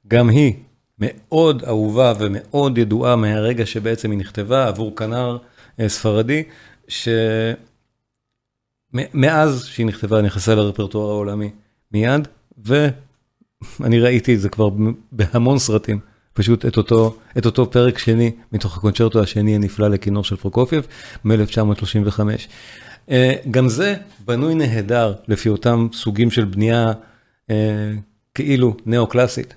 [0.09, 0.55] גם היא
[0.99, 5.39] מאוד אהובה ומאוד ידועה מהרגע שבעצם היא נכתבה עבור כנר
[5.81, 6.43] אה, ספרדי,
[6.89, 7.25] שמאז
[9.65, 11.51] שהיא נכתבה נכנסה לרפרטואר העולמי
[11.93, 12.29] מיד,
[12.65, 14.69] ואני ראיתי את זה כבר
[15.13, 16.10] בהמון סרטים.
[16.33, 20.87] פשוט את אותו, את אותו פרק שני מתוך הקונצ'רטו השני הנפלא לכינור של פרוקופייב
[21.25, 22.21] מ-1935.
[23.11, 26.93] אה, גם זה בנוי נהדר לפי אותם סוגים של בנייה
[27.51, 27.93] אה,
[28.35, 29.55] כאילו נאו-קלאסית,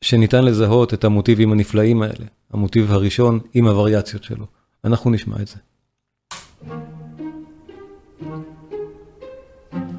[0.00, 4.46] שניתן לזהות את המוטיבים הנפלאים האלה, המוטיב הראשון עם הווריאציות שלו.
[4.84, 5.56] אנחנו נשמע את זה.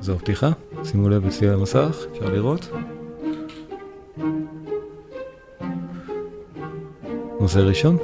[0.02, 0.52] זו פתיחה,
[0.84, 2.70] שימו לב על המסך, אפשר לראות.
[7.42, 7.98] נושא ראשון.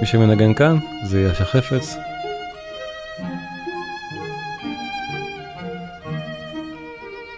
[0.00, 1.96] מי שמנגן כאן זה יאשה חפץ.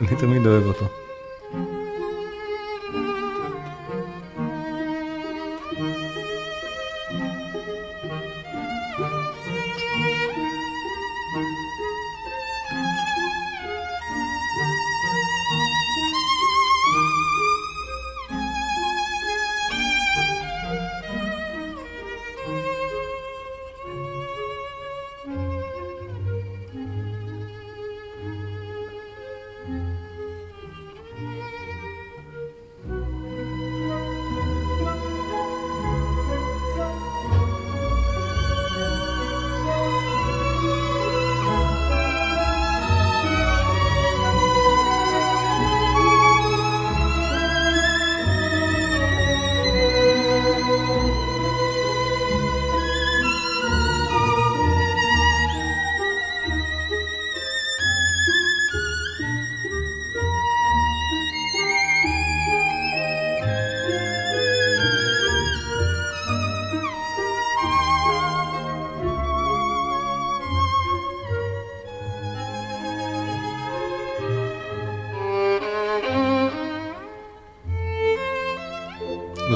[0.01, 1.06] אני תמיד אוהב אותו.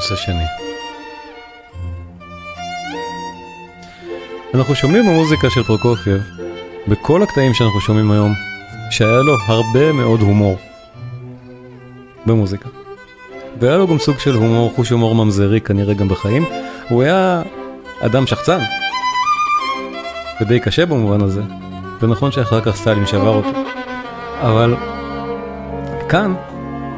[0.01, 0.45] נושא שני.
[4.55, 6.23] אנחנו שומעים במוזיקה של פרוקופייב,
[6.89, 8.33] בכל הקטעים שאנחנו שומעים היום,
[8.91, 10.57] שהיה לו הרבה מאוד הומור
[12.27, 12.69] במוזיקה.
[13.61, 16.45] והיה לו גם סוג של הומור, חוש הומור ממזרי כנראה גם בחיים.
[16.89, 17.43] הוא היה
[18.01, 18.61] אדם שחצן,
[20.41, 21.43] ודי קשה במובן הזה,
[22.01, 23.59] ונכון שאחר כך סטלין שבר אותו.
[24.41, 24.77] אבל
[26.09, 26.35] כאן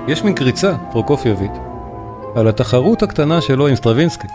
[0.08, 1.61] יש מין קריצה פרוקופייבית.
[2.34, 4.26] על התחרות הקטנה שלו עם סטרווינסקי.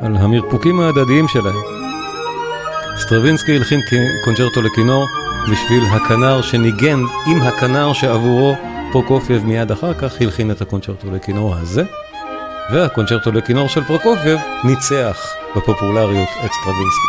[0.00, 1.58] על המרפוקים ההדדיים שלהם.
[2.98, 3.80] סטרווינסקי הלחין
[4.24, 5.06] קונצ'רטו לכינור
[5.52, 8.54] בשביל הכנר שניגן עם הכנר שעבורו
[8.92, 11.84] פרוקופייב מיד אחר כך הלחין את הקונצ'רטו לכינור הזה,
[12.72, 17.08] והקונצ'רטו לכינור של פרוקופייב ניצח בפופולריות את סטרווינסקי.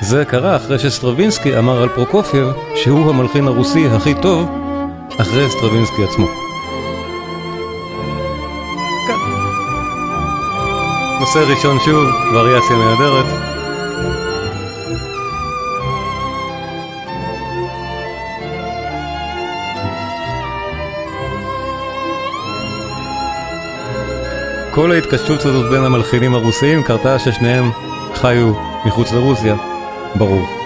[0.00, 4.50] זה קרה אחרי שסטרווינסקי אמר על פרוקופייב שהוא המלחין הרוסי הכי טוב
[5.20, 6.43] אחרי סטרווינסקי עצמו.
[11.36, 13.24] נושא ראשון שוב, וריאציה נהדרת.
[24.70, 27.70] כל ההתקשרות הזאת בין המלחינים הרוסיים קרתה ששניהם
[28.14, 28.52] חיו
[28.84, 29.56] מחוץ לרוסיה,
[30.14, 30.63] ברור.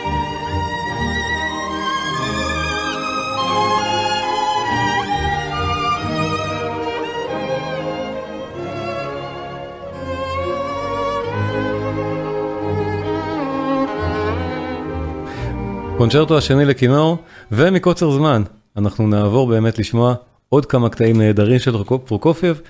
[16.09, 17.17] קונצ'רטו השני לכינור,
[17.53, 18.43] ומקוצר זמן,
[18.77, 20.15] אנחנו נעבור באמת לשמוע
[20.49, 21.73] עוד כמה קטעים נהדרים של
[22.05, 22.61] פרוקופייב,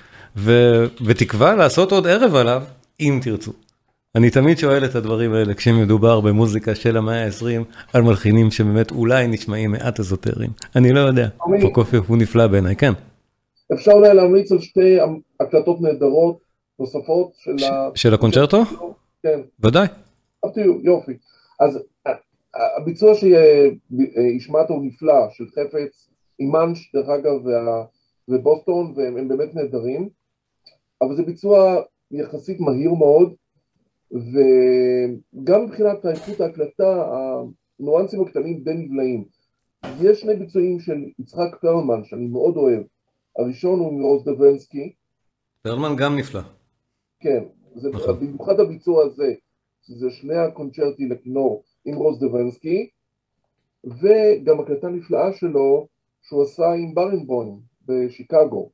[1.05, 2.63] ונקווה לעשות עוד ערב עליו,
[2.99, 3.51] אם תרצו.
[4.15, 7.63] אני תמיד שואל את הדברים האלה כשמדובר במוזיקה של המאה ה-20
[7.93, 10.51] על מלחינים שבאמת אולי נשמעים מעט אזוטריים.
[10.75, 11.27] אני לא יודע,
[11.61, 12.93] פרוקופייב הוא נפלא בעיניי, כן.
[13.73, 14.97] אפשר אולי להמליץ על שתי
[15.39, 16.39] הקלטות נהדרות
[16.79, 17.89] נוספות של ה...
[17.95, 18.63] של הקונצ'רטו?
[19.23, 19.39] כן.
[19.59, 19.87] ודאי.
[20.83, 21.13] יופי.
[21.59, 21.79] אז
[22.53, 27.41] הביצוע שהשמעת הוא נפלא, של חפץ, עם מאנש דרך אגב
[28.27, 30.09] ובוסטון, והם באמת נהדרים,
[31.01, 31.81] אבל זה ביצוע
[32.11, 33.33] יחסית מהיר מאוד,
[34.11, 37.11] וגם מבחינת איכות ההקלטה,
[37.79, 39.25] הניואנסים הקטנים די נבלעים.
[40.01, 42.83] יש שני ביצועים של יצחק פרלמן שאני מאוד אוהב,
[43.37, 44.93] הראשון הוא מרוז דוונסקי.
[45.61, 46.41] פרלמן גם נפלא.
[47.19, 47.43] כן,
[47.75, 48.19] זה נכון.
[48.19, 49.33] במיוחד הביצוע הזה,
[49.81, 52.89] שזה שני הקונצ'רטי לכינור עם רוז דוונסקי,
[53.83, 55.87] וגם הקלטה נפלאה שלו
[56.21, 58.69] שהוא עשה עם ברנבוים בשיקגו.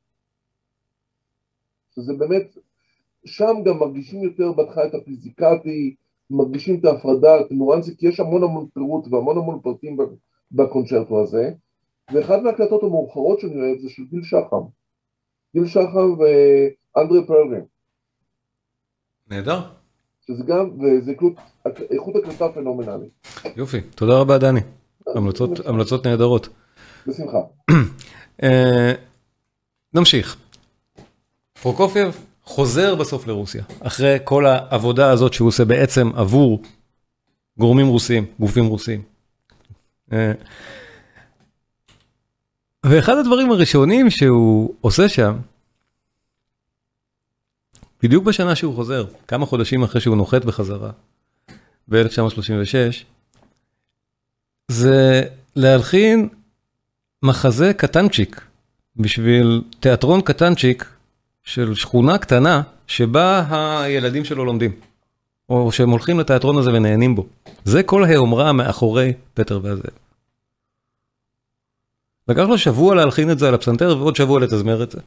[1.94, 2.56] שזה באמת,
[3.24, 5.94] שם גם מרגישים יותר בהתחלה את הפיזיקלי,
[6.30, 9.96] מרגישים את ההפרדה, את הניואנסים, כי יש המון המון פירוט והמון המון פרטים
[10.52, 11.50] בקונצ'רטו הזה,
[12.14, 14.62] ואחת מההקלטות המאוחרות שאני אוהב זה של גיל שחם.
[15.54, 17.64] גיל שחם ואנדרי פרלגן.
[19.30, 19.85] נהדר.
[20.28, 21.12] שזה גם, וזה
[21.90, 23.10] איכות הקלטה פנומנלית.
[23.56, 24.60] יופי, תודה רבה דני,
[25.64, 26.48] המלצות נהדרות.
[27.06, 27.38] בשמחה.
[28.42, 28.92] אה,
[29.94, 30.36] נמשיך.
[31.62, 36.62] פרוקופייב חוזר בסוף לרוסיה, אחרי כל העבודה הזאת שהוא עושה בעצם עבור
[37.58, 39.02] גורמים רוסיים, גופים רוסיים.
[40.12, 40.32] אה,
[42.86, 45.36] ואחד הדברים הראשונים שהוא עושה שם,
[48.02, 50.90] בדיוק בשנה שהוא חוזר, כמה חודשים אחרי שהוא נוחת בחזרה,
[51.88, 53.04] ב-1936,
[54.68, 55.22] זה
[55.56, 56.28] להלחין
[57.22, 58.40] מחזה קטנצ'יק,
[58.96, 60.84] בשביל תיאטרון קטנצ'יק
[61.44, 64.72] של שכונה קטנה, שבה הילדים שלו לומדים,
[65.48, 67.26] או שהם הולכים לתיאטרון הזה ונהנים בו.
[67.64, 69.90] זה כל האומרה מאחורי פטר והזאב.
[72.28, 75.00] לקח לו שבוע להלחין את זה על הפסנתר ועוד שבוע לתזמר את זה.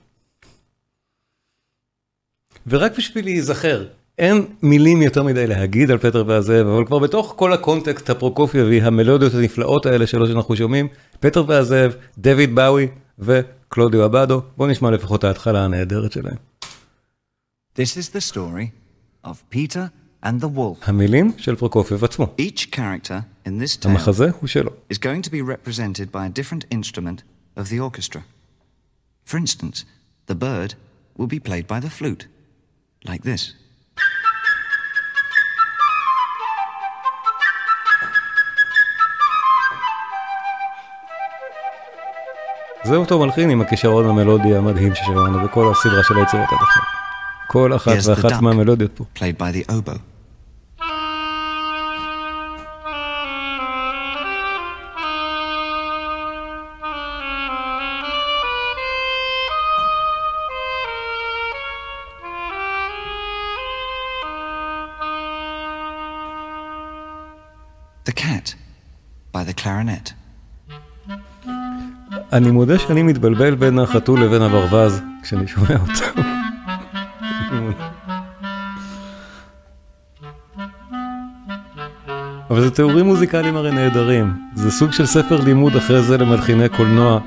[2.70, 3.86] ורק בשביל להיזכר,
[4.17, 9.34] אין מילים יותר מדי להגיד על פטר והזאב, אבל כבר בתוך כל הקונטקסט הפרוקופייבי, המלודיות
[9.34, 10.88] הנפלאות האלה שלו שאנחנו שומעים,
[11.20, 12.88] פטר והזאב, דויד בואי
[13.20, 16.36] וקלאודיו אבאדו, בואו נשמע לפחות ההתחלה הנהדרת שלהם.
[17.76, 18.67] This is the story
[19.26, 19.89] of Peter
[20.24, 20.84] and the wolf.
[20.86, 22.36] המילים של פרוקופייב עצמו.
[22.41, 24.72] Each character in this tale המחזה הוא שלו.
[24.93, 27.22] is going to be represented by a different instrument
[27.59, 28.22] of the orchestra.
[29.26, 29.86] For instance,
[30.28, 30.74] the bird
[31.20, 32.39] will be played by the flute.
[33.08, 33.54] Like this.
[42.84, 46.84] זה אותו מלחין עם הכישרון המלודי המדהים ששמענו בכל הסדרה של היצירות עד עכשיו.
[47.47, 49.04] כל אחת ואחת מהמלודיות פה.
[68.20, 68.49] Played
[69.34, 70.13] by the clarinet.
[72.34, 76.22] אני מודה שאני מתבלבל בין החתול לבין הברווז כשאני שומע אותו.
[82.49, 84.34] אבל זה תיאורים מוזיקליים הרי נהדרים.
[84.55, 87.20] זה סוג של ספר לימוד אחרי זה למלחיני קולנוע,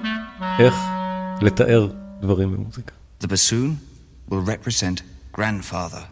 [0.59, 0.75] איך
[1.41, 1.89] לתאר
[2.21, 2.93] דברים במוזיקה.
[3.23, 3.71] The bassoon
[4.31, 5.03] will represent
[5.37, 6.03] grandfather.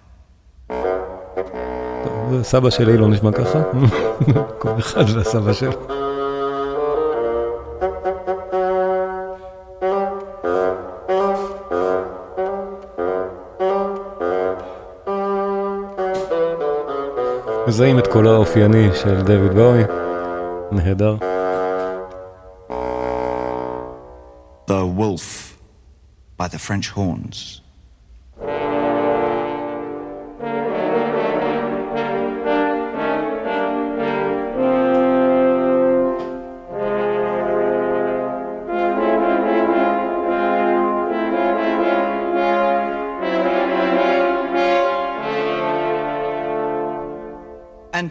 [2.43, 3.63] סבא שלי לא נשמע ככה,
[4.59, 5.73] כל אחד והסבא שלו.
[17.69, 19.83] מזהים את קולו האופייני של דויד בואי,
[20.73, 21.17] נהדר.
[24.71, 25.57] The Wolf
[26.39, 27.61] by the French Horns.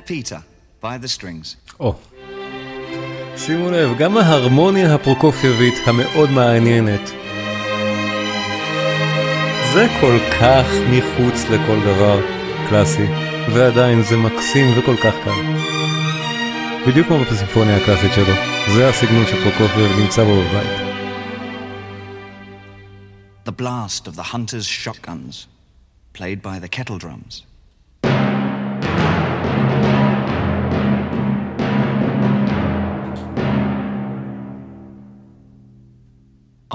[0.09, 0.41] Peter
[0.81, 1.55] by the strings.
[1.79, 1.95] או.
[3.37, 7.09] שימו לב, גם ההרמוניה הפרוקופייבית המאוד מעניינת.
[9.73, 12.21] זה כל כך מחוץ לכל דבר
[12.69, 13.05] קלאסי,
[13.53, 15.41] ועדיין זה מקסים וכל כך קל.
[16.87, 18.33] בדיוק כמו בסימפוניה הקלאסית שלו,
[18.75, 20.89] זה הסגנון שפרוקופייב נמצא בו בבית.
[23.45, 25.47] The blast of the hunter's shotguns,
[26.13, 27.43] played by the kettle drums.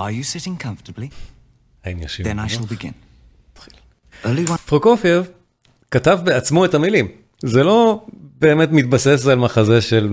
[0.05, 1.09] Are you sitting comfortably?
[1.84, 2.26] האם ישיב?
[2.26, 2.92] Then I shall begin.
[4.66, 5.30] פרוקופייב
[5.90, 7.09] כתב בעצמו את המילים.
[7.44, 8.07] זה לא
[8.40, 10.11] באמת מתבסס על מחזה של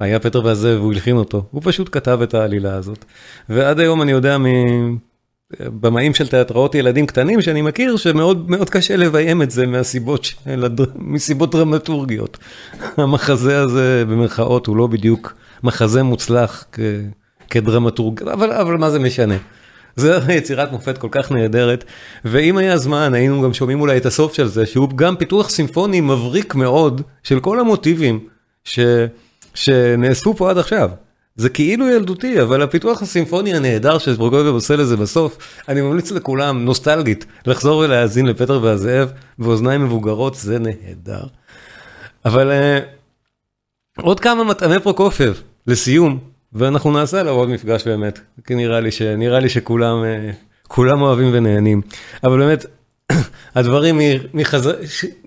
[0.00, 3.04] היה פטר והזאב והוא הלחין אותו, הוא פשוט כתב את העלילה הזאת.
[3.48, 4.36] ועד היום אני יודע
[5.60, 10.36] מבמאים של תיאטראות ילדים קטנים שאני מכיר שמאוד מאוד קשה לביים את זה מהסיבות של.
[10.96, 12.38] מסיבות דרמטורגיות.
[12.96, 16.80] המחזה הזה במרכאות הוא לא בדיוק מחזה מוצלח כ...
[17.50, 19.36] כדרמטורג, אבל, אבל מה זה משנה.
[19.96, 21.84] זו יצירת מופת כל כך נהדרת,
[22.24, 26.00] ואם היה זמן היינו גם שומעים אולי את הסוף של זה, שהוא גם פיתוח סימפוני
[26.00, 28.20] מבריק מאוד של כל המוטיבים
[28.64, 28.78] ש...
[29.54, 30.90] שנאספו פה עד עכשיו.
[31.36, 35.38] זה כאילו ילדותי, אבל הפיתוח הסימפוני הנהדר שפרוקופייב עושה לזה בסוף,
[35.68, 41.22] אני ממליץ לכולם, נוסטלגית, לחזור ולהאזין לפטר והזאב, באוזניים מבוגרות, זה נהדר.
[42.24, 46.18] אבל אה, עוד כמה מטעמי פרוקופייב, לסיום,
[46.52, 50.30] ואנחנו נעשה עליו עוד מפגש באמת, כי נראה לי, ש, נראה לי שכולם אה,
[50.68, 51.82] כולם אוהבים ונהנים.
[52.24, 52.66] אבל באמת,
[53.54, 54.00] הדברים
[54.34, 54.74] מחזר,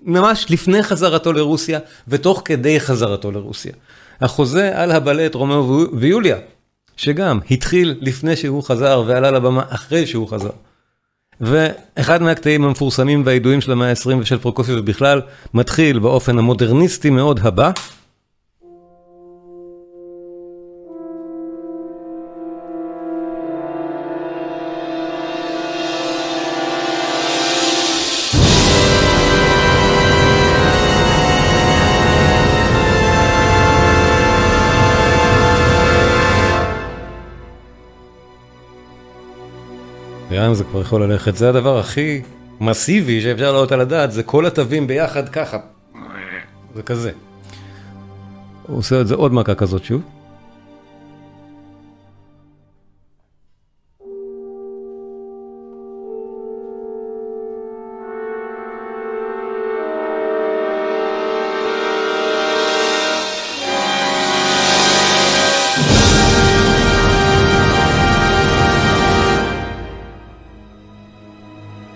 [0.03, 3.73] ממש לפני חזרתו לרוסיה ותוך כדי חזרתו לרוסיה.
[4.21, 6.37] החוזה על הבלט רומאו ויוליה,
[6.97, 10.49] שגם התחיל לפני שהוא חזר ועלה לבמה אחרי שהוא חזר.
[11.41, 15.21] ואחד מהקטעים המפורסמים והידועים של המאה ה-20 ושל פרוקופייב ובכלל,
[15.53, 17.71] מתחיל באופן המודרניסטי מאוד הבא.
[40.53, 41.35] לאן זה כבר יכול ללכת?
[41.35, 42.21] זה הדבר הכי
[42.59, 45.57] מסיבי שאפשר לעלות על הדעת, זה כל התווים ביחד ככה.
[46.75, 47.11] זה כזה.
[48.67, 50.01] הוא עושה את זה עוד מכה כזאת שוב.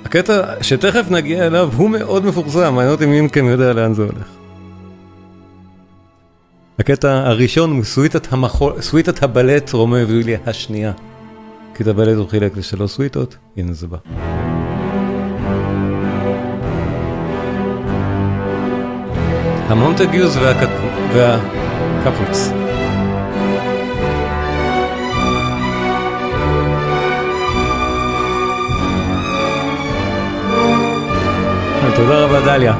[0.07, 4.27] הקטע שתכף נגיע אליו הוא מאוד מפורסם, מעניין אותי מי מכם יודע לאן זה הולך.
[6.79, 10.91] הקטע הראשון הוא סוויטת, המחול, סוויטת הבלט רומא ויוליה השנייה.
[11.75, 13.97] כי את הבלט הוא חילק לשלוש סוויטות, הנה זה בא.
[19.69, 20.37] המונטגיוס
[21.13, 22.66] והקפליקס.
[31.97, 32.73] תודה רבה דליה.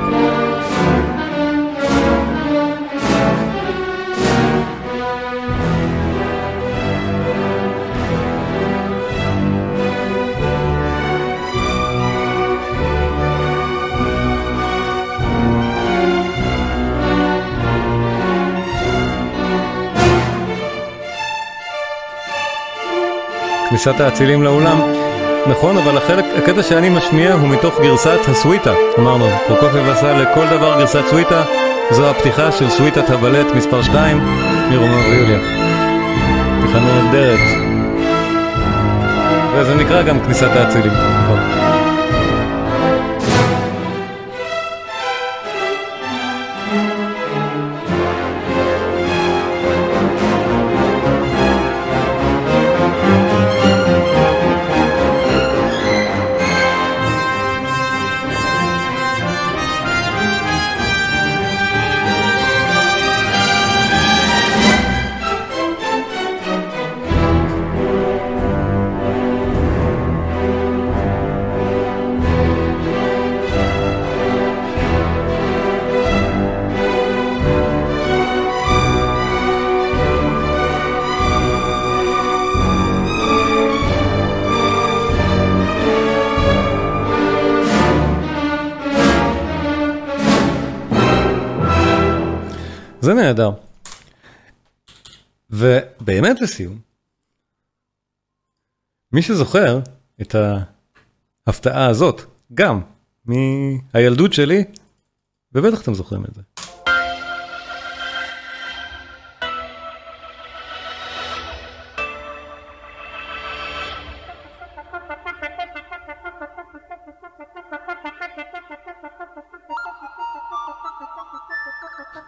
[23.70, 25.07] כניסת האצילים לאולם.
[25.50, 28.74] נכון, אבל החלק, הקטע שאני משמיע הוא מתוך גרסת הסוויטה.
[29.00, 31.43] אמרנו, פרוקופייב עשה לכל דבר גרסת סוויטה,
[31.91, 34.18] זו הפתיחה של סוויטת הבלט מספר 2
[34.70, 35.39] מרומאו ויוליה.
[36.62, 37.39] פתיחה נהדרת.
[39.56, 40.93] וזה נקרא גם כניסת האצילים.
[41.24, 41.39] נכון.
[99.18, 99.80] מי שזוכר
[100.22, 100.36] את
[101.47, 102.22] ההפתעה הזאת,
[102.53, 102.82] גם
[103.26, 104.63] מהילדות שלי,
[105.53, 106.41] ובטח אתם זוכרים את זה.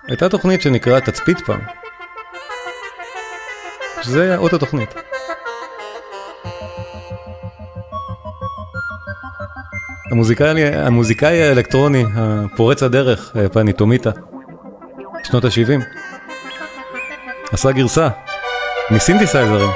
[0.08, 1.62] הייתה תוכנית שנקראה תצפית פעם.
[4.02, 5.09] שזה היה אות התוכנית.
[10.12, 14.10] המוזיקאי, המוזיקאי האלקטרוני הפורץ הדרך, אה, פניטומיטה,
[15.24, 15.82] שנות ה-70,
[17.52, 18.08] עשה גרסה
[18.92, 19.70] מסינתסייזרים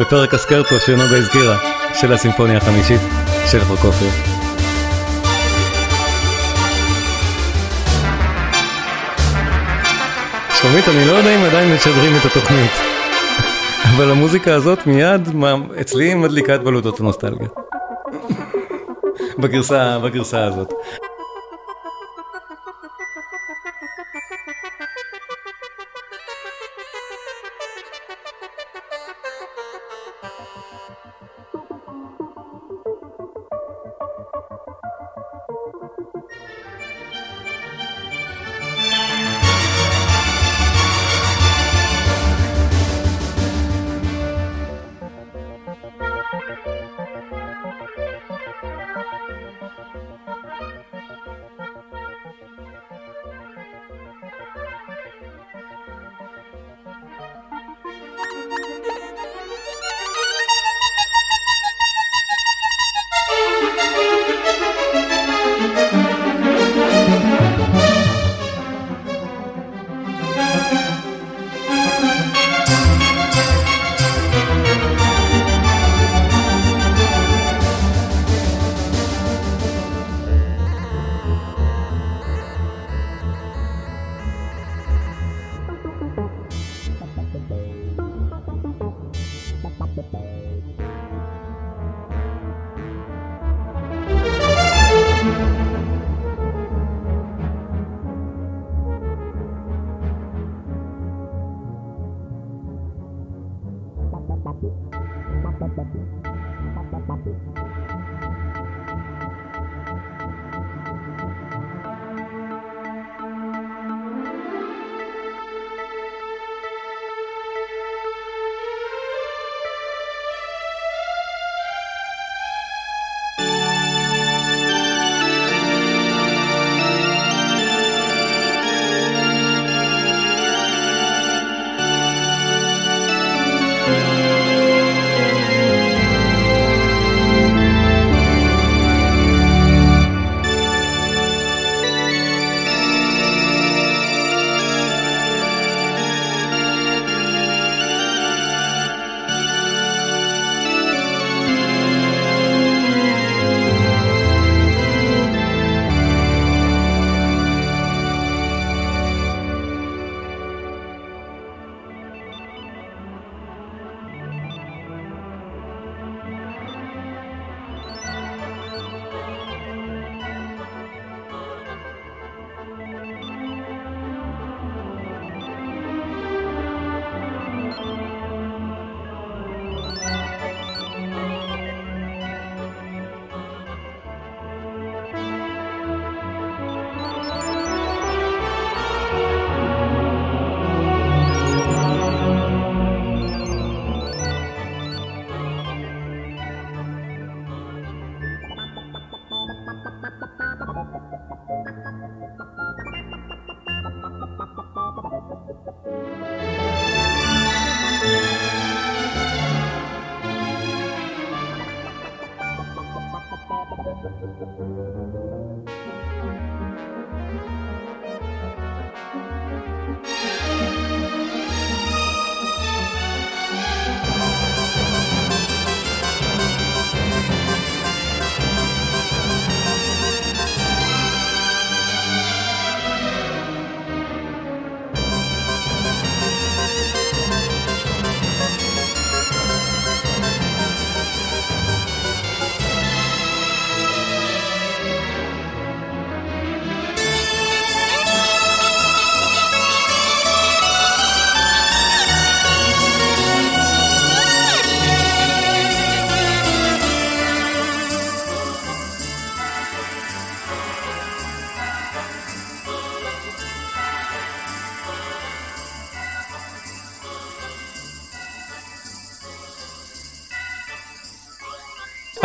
[0.00, 1.58] בפרק הסקרצו שנוגה הזכירה,
[1.94, 3.00] של הסימפוניה החמישית
[3.50, 4.10] של פרקופיה.
[10.60, 12.70] שלומית, אני לא יודע אם עדיין משדרים את התוכנית,
[13.96, 15.28] אבל המוזיקה הזאת מיד
[15.80, 17.48] אצלי מדליקה את בלוטות הנוסטלגיה.
[19.38, 19.98] בגרסה,
[20.44, 20.72] הזאת.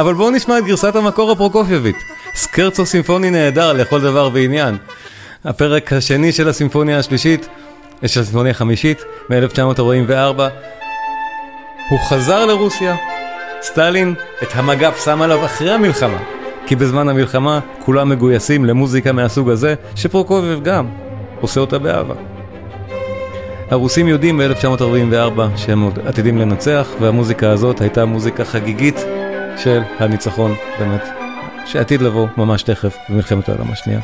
[0.04, 1.96] אבל בואו נשמע את גרסת המקור הפרוקופייבית.
[2.36, 4.78] סקרצו סימפוני נהדר לכל דבר ועניין.
[5.46, 7.48] הפרק השני של הסימפוניה השלישית,
[8.06, 10.42] של הסימפוניה החמישית, מ-1944.
[11.90, 12.96] הוא חזר לרוסיה,
[13.62, 16.18] סטלין את המגף שם עליו אחרי המלחמה,
[16.66, 20.88] כי בזמן המלחמה כולם מגויסים למוזיקה מהסוג הזה, שפרוקופייב גם
[21.42, 22.16] עושה אותה באהבה.
[23.72, 29.06] הרוסים יודעים ב-1944 שהם עתידים לנצח, והמוזיקה הזאת הייתה מוזיקה חגיגית
[29.58, 31.04] של הניצחון, באמת,
[31.66, 34.00] שעתיד לבוא ממש תכף במלחמת העולם השנייה.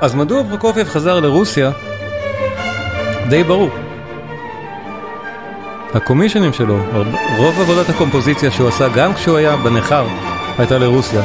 [0.00, 1.70] אז מדוע פרוקופייב חזר לרוסיה?
[3.28, 3.70] די ברור.
[5.94, 6.78] הקומישנים שלו,
[7.36, 10.06] רוב עבודת הקומפוזיציה שהוא עשה גם כשהוא היה בנכר,
[10.58, 11.22] הייתה לרוסיה.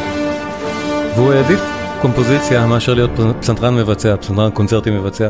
[1.15, 1.59] והוא העדיף
[2.01, 5.29] קומפוזיציה מאשר להיות פסנתרן מבצע, פסנתרן קונצרטי מבצע.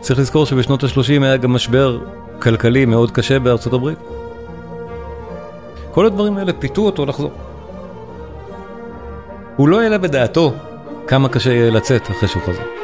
[0.00, 1.98] צריך לזכור שבשנות ה-30 היה גם משבר
[2.38, 3.98] כלכלי מאוד קשה בארצות הברית.
[5.90, 7.32] כל הדברים האלה פיתו אותו לחזור.
[9.56, 10.52] הוא לא העלה בדעתו
[11.06, 12.81] כמה קשה יהיה לצאת אחרי שהוא חזר.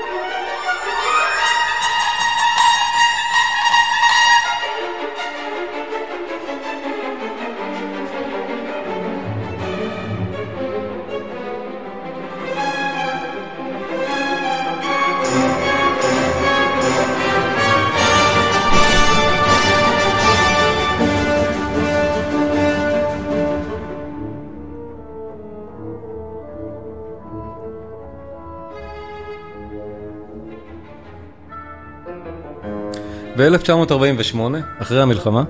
[33.38, 34.38] ב-1948,
[34.78, 35.44] אחרי המלחמה,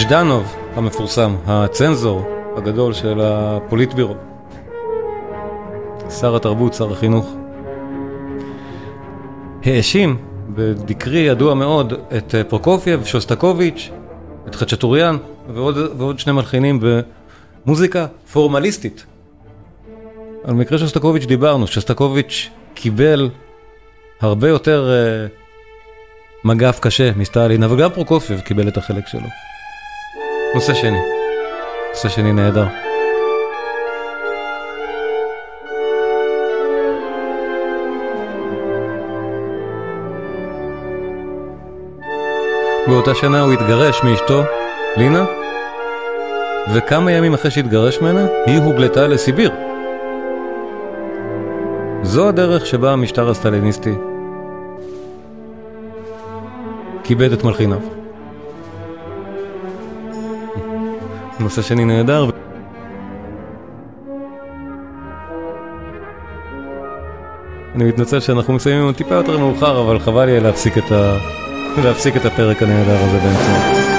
[0.00, 2.22] ז'דנוב המפורסם, הצנזור
[2.56, 4.14] הגדול של הפוליטבירו,
[6.20, 7.34] שר התרבות, שר החינוך,
[9.64, 10.16] האשים
[10.48, 13.90] ב decree ידוע מאוד את פרוקופייב, שוסטקוביץ',
[14.48, 15.16] את חצ'טוריאן
[15.54, 16.80] ועוד, ועוד שני מלחינים
[17.66, 19.06] במוזיקה פורמליסטית.
[20.46, 23.30] על מקרה שוסטקוביץ' דיברנו, שוסטקוביץ' קיבל
[24.20, 29.28] הרבה יותר אה, מגף קשה מסטלין, אבל גם פרוקופייב קיבל את החלק שלו.
[30.54, 30.98] נושא שני,
[31.90, 32.66] נושא שני נהדר.
[42.86, 44.42] באותה שנה הוא התגרש מאשתו,
[44.96, 45.24] לינה,
[46.74, 49.50] וכמה ימים אחרי שהתגרש ממנה, היא הוגלתה לסיביר.
[52.06, 53.94] זו הדרך שבה המשטר הסטליניסטי
[57.04, 57.78] כיבד את מלחיניו.
[61.40, 62.30] נושא שני נהדר.
[67.74, 71.16] אני מתנצל שאנחנו מסיימים טיפה יותר מאוחר, אבל חבל לי להפסיק את, ה...
[71.84, 73.95] להפסיק את הפרק הנהדר הזה באמצעות.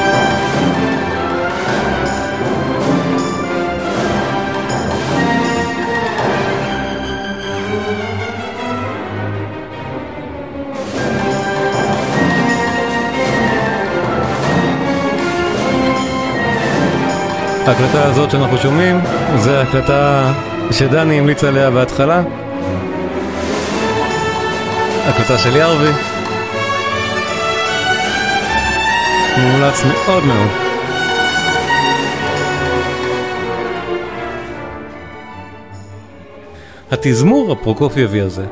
[17.68, 19.00] ההקלטה הזאת שאנחנו שומעים,
[19.38, 20.34] זה הקלטה
[20.72, 22.24] שדני המליץ עליה בהתחלה.
[25.06, 25.92] הקלטה של ירבי.
[29.38, 30.48] מומלץ מאוד מאוד.
[36.92, 38.46] התזמור הפרוקופייבי הזה,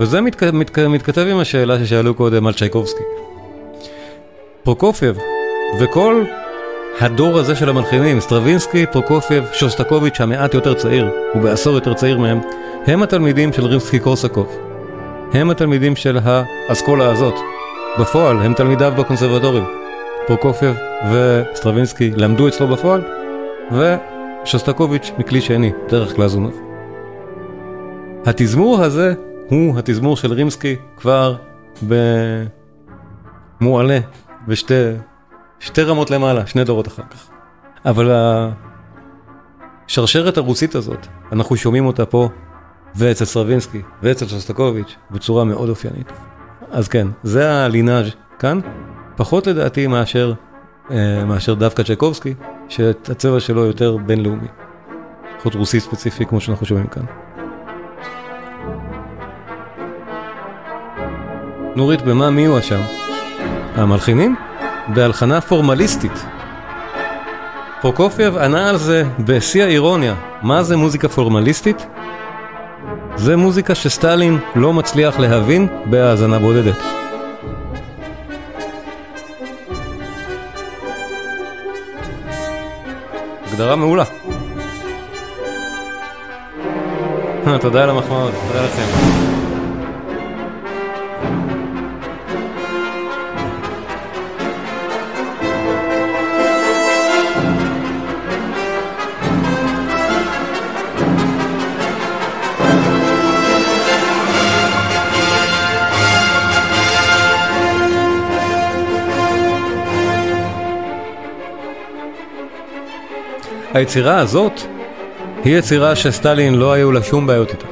[0.00, 3.02] וזה מת, מת, מתכתב עם השאלה ששאלו קודם על צ'ייקובסקי.
[4.62, 5.18] פרוקופייב
[5.80, 6.24] וכל
[7.00, 12.40] הדור הזה של המלחינים, סטרווינסקי, פרוקופייב, שוסטקוביץ', המעט יותר צעיר, הוא בעשור יותר צעיר מהם,
[12.86, 14.58] הם התלמידים של רימסקי קורסקוב.
[15.32, 17.34] הם התלמידים של האסכולה הזאת.
[18.00, 19.64] בפועל, הם תלמידיו בקונסרבטוריום.
[20.26, 20.76] פרוקופייב
[21.12, 23.02] וסטרווינסקי למדו אצלו בפועל,
[23.72, 26.60] ושוסטקוביץ' מכלי שני, דרך גלזונוב.
[28.26, 29.14] התזמור הזה
[29.48, 31.36] הוא התזמור של רימסקי כבר
[33.60, 33.98] במועלה
[34.48, 34.74] בשתי
[35.60, 37.28] שתי רמות למעלה, שני דורות אחר כך.
[37.84, 38.10] אבל
[39.88, 42.28] השרשרת הרוסית הזאת, אנחנו שומעים אותה פה,
[42.94, 46.12] ואצל סרווינסקי, ואצל שוסטקוביץ', בצורה מאוד אופיינית.
[46.70, 48.06] אז כן, זה הלינאז'
[48.38, 48.60] כאן,
[49.16, 50.32] פחות לדעתי מאשר,
[50.90, 52.34] אה, מאשר דווקא צ'ייקובסקי,
[52.68, 54.48] שהצבע שלו יותר בינלאומי.
[55.38, 57.02] פחות רוסי ספציפי כמו שאנחנו שומעים כאן.
[61.76, 62.80] נורית, במה מי הואשם?
[63.74, 64.36] המלחינים?
[64.88, 66.24] בהלחנה פורמליסטית.
[67.80, 70.14] פרוקופייב ענה על זה בשיא האירוניה.
[70.42, 71.86] מה זה מוזיקה פורמליסטית?
[73.16, 76.78] זה מוזיקה שסטלין לא מצליח להבין בהאזנה בודדת.
[83.46, 84.04] הגדרה מעולה.
[87.60, 89.37] תודה על המחמאות, תודה לכם.
[113.78, 114.60] היצירה הזאת
[115.44, 117.66] היא יצירה שסטלין לא היו לה שום בעיות איתה.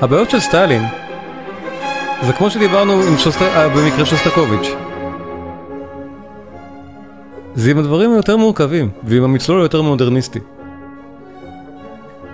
[0.00, 0.82] הבעיות של סטלין
[2.22, 3.42] זה כמו שדיברנו עם שוסט...
[3.42, 4.68] אה, במקרה שוסטקוביץ'.
[7.54, 10.38] זה עם הדברים היותר מורכבים ועם המצלול היותר מודרניסטי.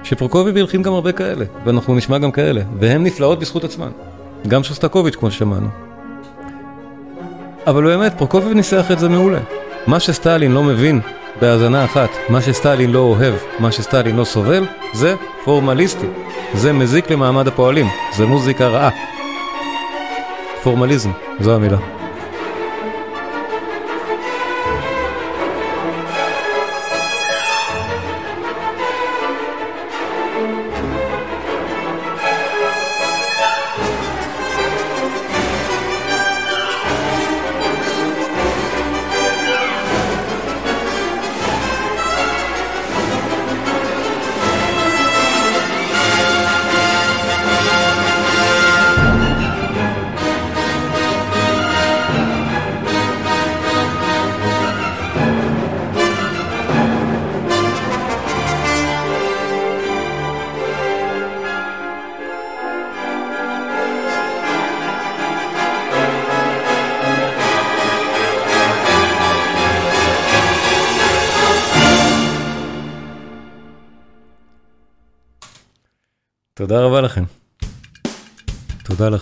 [0.02, 3.90] שפרוקוביב הלחין גם הרבה כאלה, ואנחנו נשמע גם כאלה, והן נפלאות בזכות עצמן.
[4.48, 5.68] גם שוסטקוביץ' כמו ששמענו.
[7.66, 9.40] אבל באמת, פרוקוביב ניסח את זה מעולה.
[9.86, 11.00] מה שסטלין לא מבין
[11.40, 15.14] בהאזנה אחת, מה שסטלין לא אוהב, מה שסטלין לא סובל, זה
[15.44, 16.06] פורמליסטי.
[16.54, 17.86] זה מזיק למעמד הפועלים,
[18.16, 18.90] זה מוזיקה רעה.
[20.62, 21.10] פורמליזם,
[21.40, 21.97] זו המילה.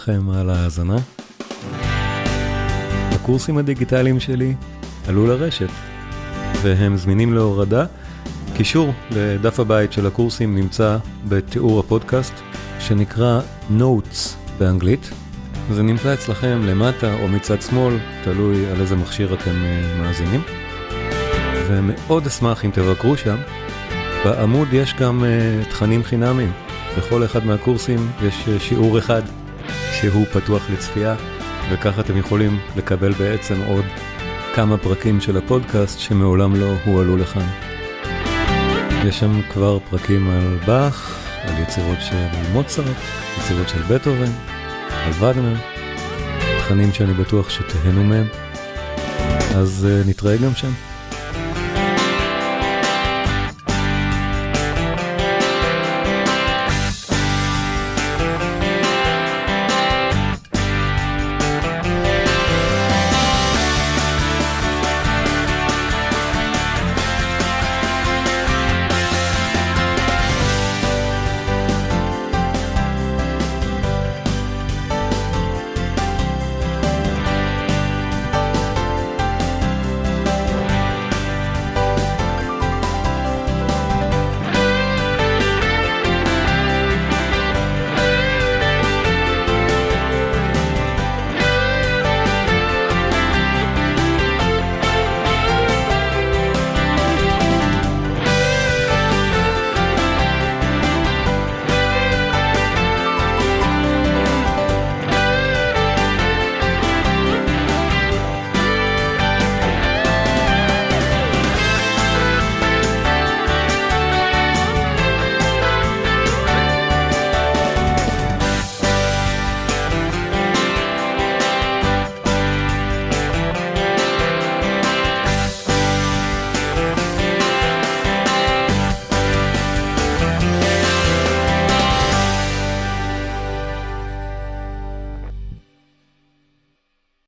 [0.08, 0.96] לכם על ההאזנה.
[3.12, 4.54] הקורסים הדיגיטליים שלי
[5.08, 5.68] עלו לרשת,
[6.62, 7.84] והם זמינים להורדה.
[8.54, 10.96] קישור לדף הבית של הקורסים נמצא
[11.28, 12.32] בתיאור הפודקאסט,
[12.80, 13.40] שנקרא
[13.78, 14.16] Notes
[14.58, 15.10] באנגלית.
[15.70, 20.42] זה נמצא אצלכם למטה או מצד שמאל, תלוי על איזה מכשיר אתם אה, מאזינים.
[21.68, 23.36] ומאוד אשמח אם תבקרו שם.
[24.24, 26.52] בעמוד יש גם uh, תכנים חינמיים.
[26.98, 29.22] בכל אחד מהקורסים יש אה, שיעור אחד
[30.00, 31.14] שהוא פתוח לצפייה,
[31.70, 33.84] וככה אתם יכולים לקבל בעצם עוד
[34.54, 37.46] כמה פרקים של הפודקאסט שמעולם לא הועלו לכאן.
[39.04, 42.96] יש שם כבר פרקים על באך, על יצירות של מוצרט,
[43.38, 44.32] יצירות של בטהובן,
[44.90, 45.56] על וגנר,
[46.58, 48.26] תכנים שאני בטוח שתהנו מהם,
[49.54, 50.85] אז uh, נתראה גם שם.